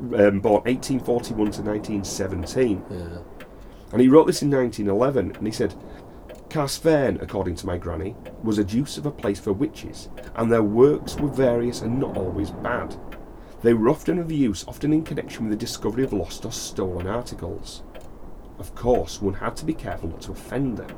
[0.00, 2.82] um, born 1841 to 1917.
[2.90, 3.18] Yeah.
[3.92, 5.74] And he wrote this in 1911, and he said,
[6.56, 10.62] Carsphairn, according to my granny, was a deuce of a place for witches, and their
[10.62, 12.96] works were various and not always bad.
[13.60, 17.06] They were often of use, often in connection with the discovery of lost or stolen
[17.06, 17.82] articles.
[18.58, 20.96] Of course, one had to be careful not to offend them,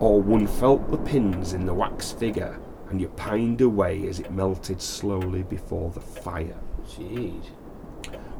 [0.00, 2.58] or one felt the pins in the wax figure,
[2.90, 6.58] and you pined away as it melted slowly before the fire.
[6.84, 7.50] Jeez.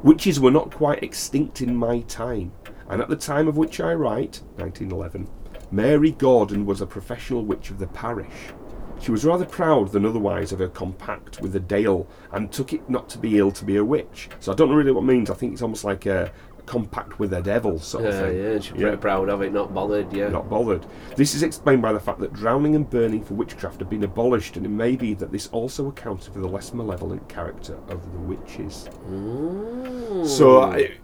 [0.03, 2.51] Witches were not quite extinct in my time,
[2.89, 5.29] and at the time of which I write, 1911,
[5.71, 8.33] Mary Gordon was a professional witch of the parish.
[8.99, 12.89] She was rather proud than otherwise of her compact with the Dale, and took it
[12.89, 14.29] not to be ill to be a witch.
[14.39, 15.29] So I don't know really what it means.
[15.29, 18.37] I think it's almost like a, a compact with the devil sort of Yeah, thing.
[18.37, 20.29] yeah, she's pretty proud of it, not bothered, yeah.
[20.29, 20.83] Not bothered.
[21.15, 24.57] This is explained by the fact that drowning and burning for witchcraft have been abolished,
[24.57, 28.19] and it may be that this also accounted for the less malevolent character of the
[28.19, 28.89] witches.
[29.07, 30.25] Mm.
[30.25, 30.97] So, I,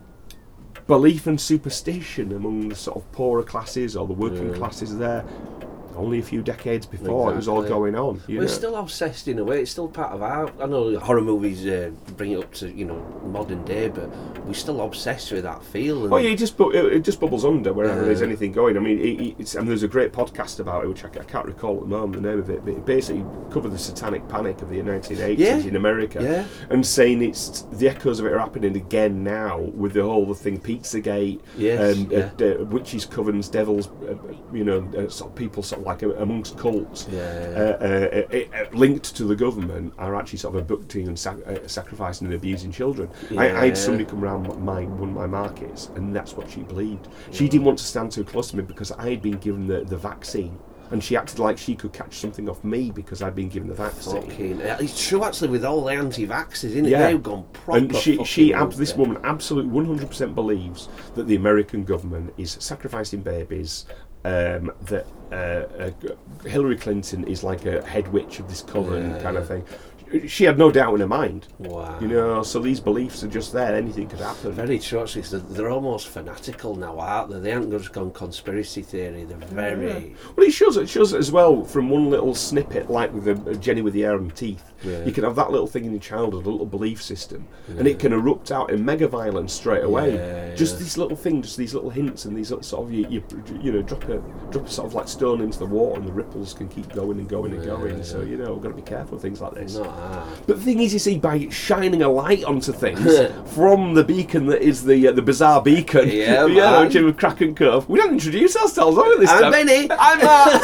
[0.88, 4.58] belief and superstition among the sort of poorer classes or the working Yeah.
[4.58, 5.24] classes there,
[5.96, 8.22] only a few decades before it was all going on.
[8.28, 9.62] You We're still obsessed in a way.
[9.62, 10.52] It's still part of our.
[10.62, 14.10] I know horror movies uh, bring it up to you know modern day, but
[14.46, 16.04] we're still obsessed with that feel.
[16.06, 18.06] And Oh yeah, it just bu- it, it just bubbles under wherever Yeah.
[18.06, 18.78] there's anything going.
[18.78, 21.24] I mean, it, it- it's, and there's a great podcast about it, which I, I
[21.24, 24.28] can't recall at the moment the name of it, but it basically covered the Satanic
[24.28, 25.58] Panic of the 1980s Yeah.
[25.58, 26.46] in America, Yeah.
[26.70, 30.36] and saying it's the echoes of it are happening again now with the whole the
[30.36, 32.30] thing Pizzagate, Yes, and yeah.
[32.40, 34.16] uh, uh, witches, covens, devils, uh,
[34.54, 38.22] you know, uh, sort of people sort of like uh, amongst cults, Yeah, Uh, uh,
[38.34, 42.28] uh, uh, linked to the government are actually sort of abducting and sac- uh, sacrificing
[42.28, 43.10] and abusing children.
[43.38, 46.62] I, I had somebody come around my one of my markets, and that's what she
[46.62, 47.08] believed.
[47.32, 49.82] She didn't want to stand too close to me because I had been given the,
[49.84, 50.58] the vaccine,
[50.92, 53.74] and she acted like she could catch something off me because I'd been given the
[53.76, 54.22] vaccine.
[54.22, 56.90] Fucking, it's true actually with all the anti-vaxxers, isn't it?
[56.90, 57.08] Yeah.
[57.08, 57.78] They've gone proper.
[57.80, 63.22] And she, she ab- this woman absolutely 100% believes that the American government is sacrificing
[63.22, 63.86] babies,
[64.26, 69.22] um, that uh, uh, Hillary Clinton is like a head witch of this coven Yeah,
[69.22, 69.64] kind of thing.
[70.28, 71.48] She had no doubt in her mind.
[71.58, 72.00] Wow.
[72.00, 73.76] You know, so these beliefs are just there.
[73.76, 74.52] Anything could happen.
[74.52, 75.06] Very true.
[75.06, 77.40] They're, they're almost fanatical now, aren't they?
[77.40, 79.24] They haven't just gone conspiracy theory.
[79.24, 80.16] They're very.
[80.36, 83.56] Well, it shows it shows as well from one little snippet, like with the uh,
[83.56, 84.64] Jenny with the hair and teeth.
[84.84, 85.04] Yeah.
[85.06, 88.00] You can have that little thing in your childhood, a little belief system, and it
[88.00, 90.16] can erupt out in mega violence straight away.
[90.16, 90.80] Yeah, Just yeah.
[90.80, 93.24] these little things, just these little hints, and these little sort of you, you,
[93.62, 94.18] you know drop a
[94.52, 97.18] drop a sort of like stone into the water, and the ripples can keep going
[97.18, 98.04] and going and going.
[98.04, 99.76] So you know, we've got to be careful with things like this.
[99.76, 99.88] Not
[100.46, 103.18] But the thing is, you see, by shining a light onto things
[103.54, 106.88] from the beacon that is the uh, the bizarre beacon, Yeah, yeah.
[106.90, 107.88] Jim of Kraken Cove.
[107.88, 109.52] We don't introduce ourselves, we, this I'm time?
[109.52, 109.88] Benny.
[109.90, 110.62] I'm Mark.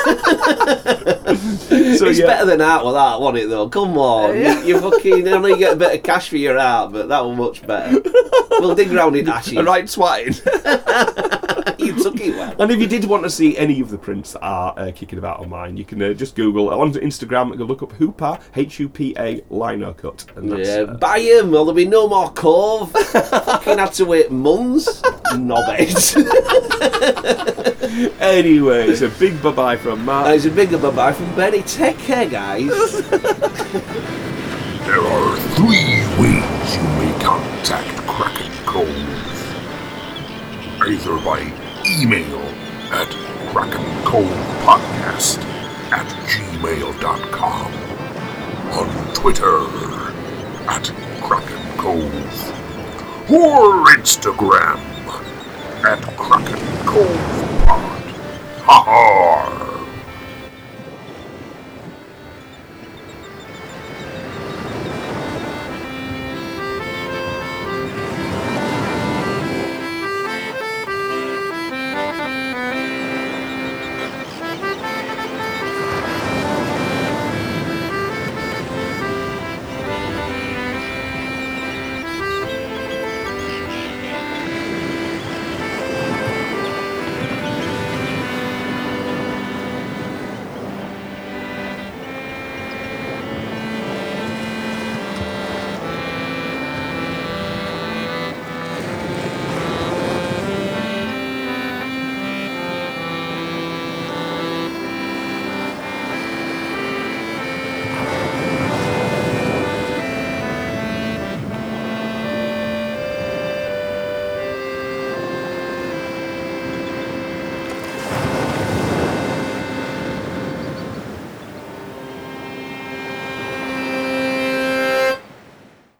[1.99, 2.25] So, it's yeah.
[2.25, 3.47] better than art with art, wasn't it?
[3.47, 4.35] Though, come on.
[4.35, 5.27] You, you fucking.
[5.27, 7.65] I know you get a bit of cash for your art, but that was much
[7.65, 8.01] better.
[8.51, 9.63] We'll dig round in ashes.
[9.63, 10.33] Right swatting.
[11.79, 12.55] you took it well.
[12.61, 15.19] and if you did want to see any of the prints that are uh, kicking
[15.19, 17.57] about online, you can uh, just Google on Instagram.
[17.57, 21.19] You look up Hoopa H U P A lino cut, and that's Yeah, uh, buy
[21.19, 22.91] him, or there'll be no more cove.
[22.91, 25.01] fucking had to wait months.
[25.01, 26.15] Knobheads.
[28.19, 28.87] anyway.
[28.87, 30.35] It's a big bye bye from Mark.
[30.35, 31.61] it's a big bye bye from Benny.
[31.63, 32.69] Take care, guys.
[34.89, 38.87] There are three ways you may contact Kraken Cove.
[40.81, 41.51] Either by
[41.89, 42.39] email
[42.91, 43.09] at
[43.51, 45.39] krakencovepodcast
[45.91, 47.73] at gmail.com,
[48.73, 49.59] on Twitter
[50.69, 52.51] at Kraken Cove,
[53.31, 54.79] or Instagram
[55.83, 58.03] at Kraken Cove Pod.
[58.65, 59.78] Ha ha!